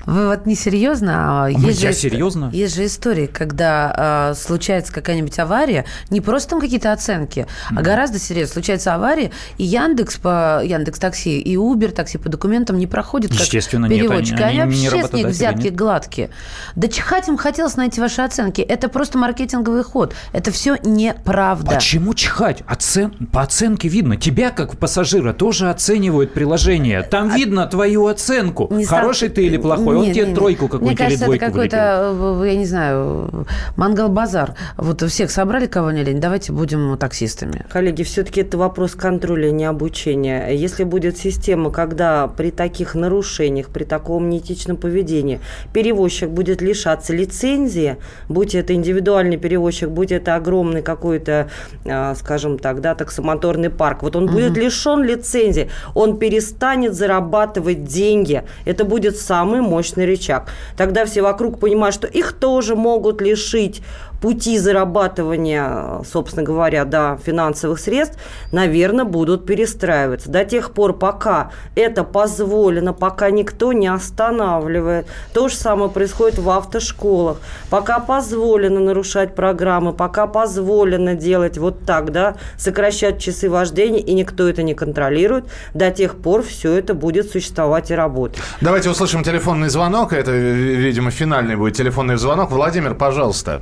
Вы 0.05 0.27
вот 0.27 0.45
не 0.45 0.55
серьезно? 0.55 1.45
А 1.45 1.47
есть 1.47 1.81
я 1.81 1.91
же, 1.91 1.97
серьезно. 1.97 2.49
Есть 2.51 2.75
же 2.75 2.85
истории, 2.85 3.27
когда 3.27 4.31
э, 4.31 4.35
случается 4.35 4.91
какая-нибудь 4.91 5.37
авария, 5.39 5.85
не 6.09 6.21
просто 6.21 6.51
там 6.51 6.59
какие-то 6.59 6.91
оценки, 6.91 7.39
mm-hmm. 7.39 7.75
а 7.77 7.81
гораздо 7.81 8.19
серьезнее. 8.19 8.53
Случается 8.53 8.93
авария, 8.93 9.31
и 9.57 9.63
Яндекс 9.63 10.17
по 10.17 10.61
Яндекс 10.63 10.99
Такси, 10.99 11.39
и 11.39 11.55
Uber 11.55 11.91
такси 11.91 12.17
по 12.17 12.29
документам 12.29 12.77
не 12.77 12.87
проходят 12.87 13.31
как 13.31 13.41
Естественно, 13.41 13.87
переводчик. 13.87 14.37
Нет, 14.37 14.41
они, 14.41 14.59
они, 14.59 14.73
они 14.73 14.89
вообще 14.89 15.07
с 15.07 15.13
них 15.13 15.27
взятки 15.27 15.63
нет. 15.65 15.75
гладкие. 15.75 16.29
Да 16.75 16.87
чихать 16.87 17.27
им 17.27 17.37
хотелось 17.37 17.75
найти 17.77 18.01
ваши 18.01 18.21
оценки. 18.21 18.61
Это 18.61 18.89
просто 18.89 19.17
маркетинговый 19.17 19.83
ход. 19.83 20.13
Это 20.33 20.51
все 20.51 20.77
неправда. 20.83 21.75
Почему 21.75 22.13
чихать? 22.13 22.63
Оцен... 22.67 23.11
По 23.31 23.41
оценке 23.41 23.87
видно. 23.87 24.17
Тебя, 24.17 24.51
как 24.51 24.77
пассажира, 24.77 25.33
тоже 25.33 25.69
оценивают 25.69 26.33
приложение. 26.33 27.03
Там 27.03 27.31
а... 27.31 27.35
видно 27.35 27.65
твою 27.67 28.07
оценку. 28.07 28.67
Не 28.71 28.85
Хороший 28.85 29.29
стал... 29.29 29.35
ты 29.35 29.45
или 29.45 29.57
плохой 29.57 29.92
такой, 29.93 30.07
он 30.07 30.13
тебе 30.13 30.25
нет, 30.25 30.35
тройку 30.35 30.67
какую-то 30.67 30.85
Мне 30.85 30.97
кажется, 30.97 31.25
это 31.25 31.37
какой-то, 31.37 32.15
э, 32.43 32.47
я 32.47 32.55
не 32.55 32.65
знаю, 32.65 33.45
мангал-базар. 33.75 34.55
Вот 34.77 35.01
всех 35.01 35.31
собрали, 35.31 35.67
кого 35.67 35.91
не 35.91 36.03
лень, 36.03 36.19
давайте 36.19 36.51
будем 36.51 36.97
таксистами. 36.97 37.65
Коллеги, 37.71 38.03
все-таки 38.03 38.41
это 38.41 38.57
вопрос 38.57 38.95
контроля, 38.95 39.51
не 39.51 39.65
обучения. 39.65 40.49
Если 40.49 40.83
будет 40.83 41.17
система, 41.17 41.71
когда 41.71 42.27
при 42.27 42.51
таких 42.51 42.95
нарушениях, 42.95 43.67
при 43.69 43.83
таком 43.83 44.29
неэтичном 44.29 44.77
поведении 44.77 45.39
перевозчик 45.73 46.29
будет 46.29 46.61
лишаться 46.61 47.13
лицензии, 47.13 47.97
будь 48.29 48.55
это 48.55 48.73
индивидуальный 48.73 49.37
перевозчик, 49.37 49.89
будь 49.89 50.11
это 50.11 50.35
огромный 50.35 50.81
какой-то, 50.81 51.49
а, 51.85 52.15
скажем 52.15 52.59
так, 52.59 52.81
да, 52.81 52.95
таксомоторный 52.95 53.69
парк, 53.69 54.03
вот 54.03 54.15
он 54.15 54.25
угу. 54.25 54.33
будет 54.33 54.57
лишен 54.57 55.03
лицензии, 55.03 55.69
он 55.93 56.17
перестанет 56.17 56.93
зарабатывать 56.93 57.83
деньги. 57.83 58.43
Это 58.65 58.85
будет 58.85 59.17
самый 59.17 59.61
мощный 59.61 59.82
мощный 59.83 60.05
рычаг. 60.05 60.49
Тогда 60.77 61.05
все 61.05 61.21
вокруг 61.21 61.59
понимают, 61.59 61.93
что 61.93 62.07
их 62.07 62.31
тоже 62.31 62.75
могут 62.75 63.21
лишить 63.21 63.81
пути 64.23 64.57
зарабатывания, 64.57 66.01
собственно 66.09 66.43
говоря, 66.43 66.85
да, 66.85 67.19
финансовых 67.25 67.77
средств, 67.77 68.17
наверное, 68.53 69.03
будут 69.03 69.45
перестраиваться. 69.45 70.31
До 70.31 70.45
тех 70.45 70.71
пор, 70.71 70.93
пока 70.93 71.51
это 71.75 72.05
позволено, 72.05 72.93
пока 72.93 73.31
никто 73.31 73.73
не 73.73 73.87
останавливает. 73.87 75.07
То 75.33 75.49
же 75.49 75.55
самое 75.55 75.91
происходит 75.91 76.39
в 76.39 76.49
автошколах. 76.49 77.41
Пока 77.69 77.99
позволено 77.99 78.79
нарушать 78.79 79.35
программы, 79.35 79.91
пока 79.91 80.25
позволено 80.25 81.15
делать 81.15 81.57
вот 81.57 81.83
так, 81.83 82.13
да, 82.13 82.35
сокращать 82.57 83.19
часы 83.19 83.49
вождения, 83.49 83.99
и 83.99 84.13
никто 84.13 84.47
это 84.47 84.63
не 84.63 84.73
контролирует, 84.73 85.47
до 85.73 85.91
тех 85.91 86.15
пор 86.15 86.43
все 86.43 86.71
это 86.71 86.93
будет 86.93 87.29
существовать 87.29 87.91
и 87.91 87.93
работать. 87.93 88.41
Давайте 88.61 88.89
услышим 88.89 89.21
телефонный 89.21 89.67
звонок. 89.67 90.13
Это, 90.13 90.31
видимо, 90.31 91.11
финальный 91.11 91.57
будет 91.57 91.75
телефонный 91.75 92.15
звонок. 92.15 92.51
Владимир, 92.51 92.95
пожалуйста. 92.95 93.61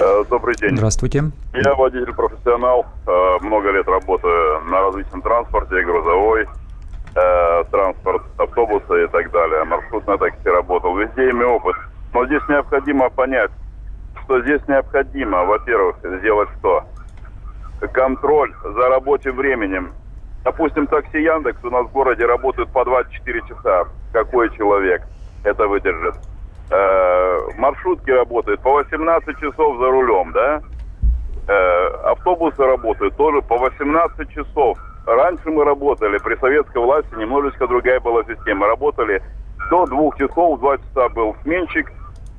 Э, 0.00 0.24
добрый 0.28 0.56
день. 0.56 0.76
Здравствуйте. 0.76 1.24
Я 1.52 1.74
водитель-профессионал. 1.74 2.86
Э, 3.06 3.38
много 3.42 3.70
лет 3.70 3.86
работаю 3.86 4.60
на 4.64 4.80
различном 4.82 5.22
транспорте, 5.22 5.82
грузовой, 5.82 6.48
э, 7.14 7.64
транспорт, 7.70 8.22
автобусы 8.36 9.04
и 9.04 9.06
так 9.06 9.30
далее. 9.30 9.62
Маршрутное 9.64 10.18
такси 10.18 10.48
работал. 10.48 10.96
Везде 10.96 11.30
имею 11.30 11.52
опыт. 11.52 11.76
Но 12.12 12.26
здесь 12.26 12.42
необходимо 12.48 13.08
понять, 13.10 13.50
что 14.24 14.40
здесь 14.42 14.60
необходимо, 14.66 15.44
во-первых, 15.44 15.96
сделать 16.18 16.48
что? 16.58 16.84
Контроль 17.92 18.52
за 18.62 18.88
рабочим 18.88 19.36
временем. 19.36 19.92
Допустим, 20.42 20.86
такси 20.88 21.22
Яндекс 21.22 21.62
у 21.62 21.70
нас 21.70 21.86
в 21.86 21.92
городе 21.92 22.26
работают 22.26 22.70
по 22.70 22.84
24 22.84 23.42
часа. 23.48 23.84
Какой 24.12 24.54
человек 24.56 25.02
это 25.44 25.68
выдержит? 25.68 26.14
Э, 26.70 27.38
маршрутки 27.58 28.10
работают 28.10 28.60
по 28.60 28.72
18 28.74 29.38
часов 29.38 29.78
за 29.78 29.90
рулем, 29.90 30.32
да? 30.32 30.62
Э, 31.46 31.86
автобусы 32.10 32.62
работают 32.62 33.16
тоже 33.16 33.42
по 33.42 33.58
18 33.58 34.30
часов. 34.30 34.78
Раньше 35.06 35.50
мы 35.50 35.64
работали, 35.64 36.18
при 36.18 36.36
советской 36.36 36.78
власти 36.78 37.14
немножечко 37.16 37.66
другая 37.66 38.00
была 38.00 38.22
система. 38.24 38.66
Работали 38.66 39.22
до 39.70 39.86
двух 39.86 40.16
часов, 40.16 40.60
два 40.60 40.78
часа 40.78 41.08
был 41.10 41.36
сменщик, 41.42 41.92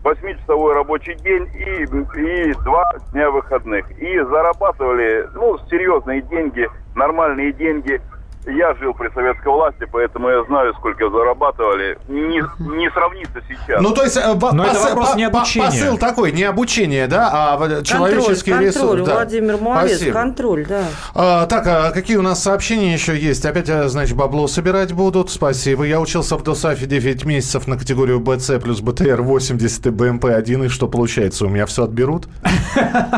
восьмичасовой 0.04 0.74
рабочий 0.74 1.16
день 1.16 1.48
и, 1.54 1.84
и 1.84 2.54
два 2.64 2.84
дня 3.12 3.30
выходных. 3.30 3.90
И 4.00 4.20
зарабатывали, 4.20 5.28
ну, 5.36 5.58
серьезные 5.70 6.22
деньги, 6.24 6.68
нормальные 6.96 7.54
деньги– 7.54 8.02
я 8.48 8.74
жил 8.76 8.94
при 8.94 9.10
советской 9.14 9.48
власти, 9.48 9.88
поэтому 9.92 10.30
я 10.30 10.44
знаю, 10.46 10.74
сколько 10.76 11.10
зарабатывали. 11.10 11.98
Не, 12.08 12.44
не 12.78 12.90
сравнится 12.92 13.42
сейчас. 13.48 13.82
Ну, 13.82 13.94
то 13.94 14.04
есть, 14.04 14.18
э, 14.18 14.36
по, 14.40 14.54
Но 14.54 14.64
пос, 14.64 14.72
это 14.76 14.90
вопрос 14.90 15.16
не 15.16 15.24
обучения. 15.24 15.66
посыл 15.66 15.98
такой, 15.98 16.32
не 16.32 16.44
обучение, 16.44 17.08
да, 17.08 17.30
а 17.32 17.84
человеческий 17.84 18.52
контроль, 18.52 18.68
ресурс. 18.68 18.86
Контроль, 18.86 19.06
да. 19.06 19.14
Владимир, 19.16 19.58
Спасибо. 19.58 20.14
контроль, 20.14 20.66
да. 20.68 20.84
А, 21.14 21.46
так, 21.48 21.66
а 21.68 21.92
какие 21.92 22.18
у 22.18 22.22
нас 22.22 22.42
сообщения 22.42 22.94
еще 22.94 23.18
есть? 23.18 23.46
Опять, 23.46 23.70
э, 23.70 23.88
значит, 23.88 24.16
бабло 24.16 24.48
собирать 24.48 24.94
будут, 24.94 25.32
спасибо. 25.32 25.84
Я 25.84 26.00
учился 26.00 26.38
в 26.38 26.44
ДОСАФе 26.44 26.86
9 26.86 27.26
месяцев 27.26 27.68
на 27.68 27.78
категорию 27.78 28.20
БЦ 28.20 28.62
плюс 28.62 28.82
БТР 28.82 29.22
80 29.22 29.88
и 29.88 29.90
БМП 29.90 30.26
1, 30.26 30.66
и 30.66 30.68
что 30.68 30.88
получается? 30.88 31.46
У 31.46 31.50
меня 31.50 31.66
все 31.66 31.84
отберут? 31.84 32.28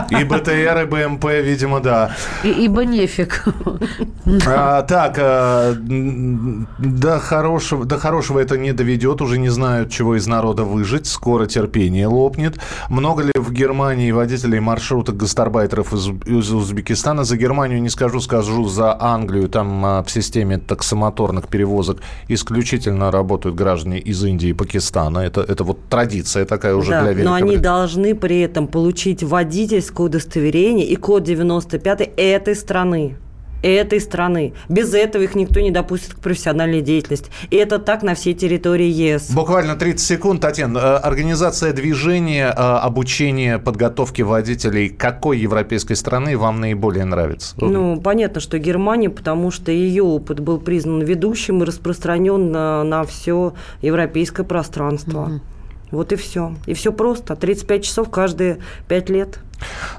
И 0.09 0.23
БТР, 0.23 0.81
и 0.81 0.85
БМП, 0.85 1.25
видимо, 1.25 1.79
да. 1.79 2.11
И, 2.43 2.49
ибо 2.49 2.85
нефиг. 2.85 3.43
А, 4.45 4.81
так, 4.83 5.16
Э, 5.17 5.75
до 6.79 7.19
хорошего, 7.19 7.85
до 7.85 7.97
хорошего 7.97 8.39
это 8.39 8.57
не 8.57 8.73
доведет, 8.73 9.21
уже 9.21 9.37
не 9.37 9.49
знают, 9.49 9.89
чего 9.91 10.15
из 10.15 10.27
народа 10.27 10.63
выжить, 10.63 11.07
скоро 11.07 11.45
терпение 11.45 12.07
лопнет. 12.07 12.59
Много 12.89 13.23
ли 13.23 13.31
в 13.35 13.51
Германии 13.51 14.11
водителей 14.11 14.59
маршруток 14.59 15.17
гастарбайтеров 15.17 15.93
из, 15.93 16.07
из 16.25 16.51
Узбекистана? 16.51 17.23
За 17.23 17.37
Германию 17.37 17.81
не 17.81 17.89
скажу, 17.89 18.19
скажу 18.19 18.67
за 18.67 18.95
Англию. 18.99 19.49
Там 19.49 19.85
а, 19.85 20.03
в 20.03 20.11
системе 20.11 20.57
таксомоторных 20.57 21.47
перевозок 21.47 22.01
исключительно 22.27 23.11
работают 23.11 23.55
граждане 23.55 23.99
из 23.99 24.23
Индии 24.23 24.49
и 24.49 24.53
Пакистана. 24.53 25.19
Это, 25.19 25.41
это 25.41 25.63
вот 25.63 25.79
традиция 25.89 26.45
такая 26.45 26.75
уже 26.75 26.91
да, 26.91 27.01
для 27.01 27.11
Великобритании. 27.11 27.41
Но 27.41 27.51
они 27.53 27.57
должны 27.57 28.15
при 28.15 28.39
этом 28.41 28.67
получить 28.67 29.23
водительское 29.23 30.07
удостоверение 30.07 30.85
и 30.85 30.95
код 30.95 31.23
95 31.23 32.11
этой 32.17 32.55
страны 32.55 33.15
этой 33.61 33.99
страны. 33.99 34.53
Без 34.69 34.93
этого 34.93 35.23
их 35.23 35.35
никто 35.35 35.59
не 35.59 35.71
допустит 35.71 36.13
к 36.13 36.19
профессиональной 36.19 36.81
деятельности. 36.81 37.29
И 37.49 37.55
это 37.55 37.79
так 37.79 38.03
на 38.03 38.15
всей 38.15 38.33
территории 38.33 38.87
ЕС. 38.87 39.31
Буквально 39.31 39.75
30 39.75 39.99
секунд, 39.99 40.41
Татьяна. 40.41 40.77
Э, 40.77 40.81
организация 40.97 41.73
движения, 41.73 42.47
э, 42.47 42.51
обучение, 42.51 43.59
подготовки 43.59 44.21
водителей 44.21 44.89
какой 44.89 45.39
европейской 45.39 45.93
страны 45.93 46.37
вам 46.37 46.59
наиболее 46.59 47.05
нравится? 47.05 47.55
Ну, 47.59 47.99
понятно, 48.01 48.41
что 48.41 48.59
Германия, 48.59 49.09
потому 49.09 49.51
что 49.51 49.71
ее 49.71 50.03
опыт 50.03 50.39
был 50.39 50.59
признан 50.59 51.01
ведущим 51.01 51.63
и 51.63 51.65
распространен 51.65 52.51
на, 52.51 52.83
на 52.83 53.03
все 53.05 53.53
европейское 53.81 54.45
пространство. 54.45 55.23
Угу. 55.23 55.41
Вот 55.91 56.11
и 56.11 56.15
все. 56.15 56.55
И 56.65 56.73
все 56.73 56.91
просто. 56.91 57.35
35 57.35 57.83
часов 57.83 58.09
каждые 58.09 58.59
5 58.87 59.09
лет. 59.09 59.39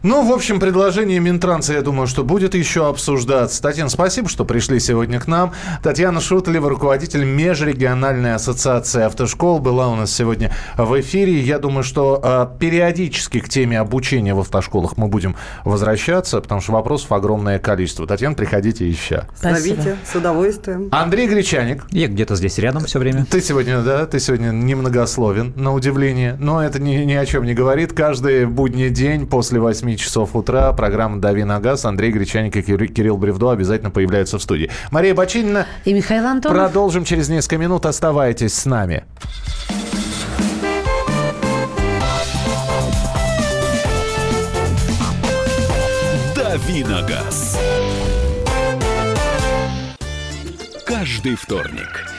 Ну, 0.03 0.29
в 0.29 0.33
общем, 0.33 0.61
предложение 0.61 1.19
Минтранса, 1.19 1.73
я 1.73 1.83
думаю, 1.83 2.07
что 2.07 2.23
будет 2.25 2.55
еще 2.55 2.89
обсуждаться. 2.89 3.61
Татьяна, 3.63 3.91
спасибо, 3.91 4.29
что 4.29 4.45
пришли 4.45 4.79
сегодня 4.81 5.21
к 5.21 5.27
нам. 5.27 5.53
Татьяна 5.83 6.21
Шуталева, 6.21 6.69
руководитель 6.69 7.25
Межрегиональной 7.25 8.35
ассоциации 8.35 9.03
автошкол, 9.03 9.59
была 9.59 9.89
у 9.89 9.97
нас 9.97 10.13
сегодня 10.13 10.55
в 10.77 11.01
эфире. 11.01 11.41
Я 11.41 11.59
думаю, 11.59 11.83
что 11.83 12.21
э, 12.23 12.59
периодически 12.59 13.41
к 13.41 13.49
теме 13.49 13.79
обучения 13.81 14.35
в 14.35 14.41
автошколах 14.41 14.97
мы 14.97 15.09
будем 15.09 15.35
возвращаться, 15.65 16.41
потому 16.41 16.61
что 16.61 16.73
вопросов 16.73 17.11
огромное 17.13 17.59
количество. 17.59 18.07
Татьяна, 18.07 18.35
приходите 18.35 18.89
еще. 18.89 19.25
Зовите, 19.41 19.97
с 20.05 20.15
удовольствием. 20.15 20.89
Андрей 20.93 21.27
Гречаник. 21.27 21.85
Я 21.91 22.07
где-то 22.09 22.37
здесь 22.37 22.59
рядом 22.59 22.85
все 22.85 22.99
время. 22.99 23.27
Ты 23.29 23.41
сегодня, 23.41 23.81
да, 23.83 24.07
ты 24.07 24.21
сегодня 24.21 24.51
немногословен, 24.51 25.55
на 25.57 25.73
удивление. 25.73 26.37
Но 26.39 26.63
это 26.63 26.81
ни, 26.81 26.97
ни 26.99 27.15
о 27.15 27.27
чем 27.27 27.45
не 27.45 27.55
говорит. 27.55 27.93
Каждый 27.93 28.47
будний 28.47 28.91
день 28.91 29.27
после 29.27 29.48
8 29.57 29.97
часов 29.97 30.37
утра 30.37 30.73
программа 30.75 31.21
«Дави 31.21 31.45
на 31.45 31.61
газ». 31.61 31.87
Андрей 31.87 32.11
Гречаник 32.11 32.57
и 32.57 32.63
Кирилл 32.63 33.17
Бревдо 33.17 33.51
обязательно 33.51 33.91
появляются 33.91 34.39
в 34.39 34.43
студии. 34.43 34.71
Мария 34.91 35.15
Бочинина. 35.15 35.67
И 35.87 35.95
Михаил 35.95 36.27
Антонов. 36.27 36.59
Продолжим 36.59 37.05
через 37.05 37.31
несколько 37.31 37.57
минут. 37.57 37.87
Оставайтесь 37.87 38.53
с 38.53 38.67
нами. 38.67 39.05
«Дави 46.35 46.85
на 46.85 47.03
газ». 47.03 47.59
Каждый 50.85 51.37
вторник 51.37 52.18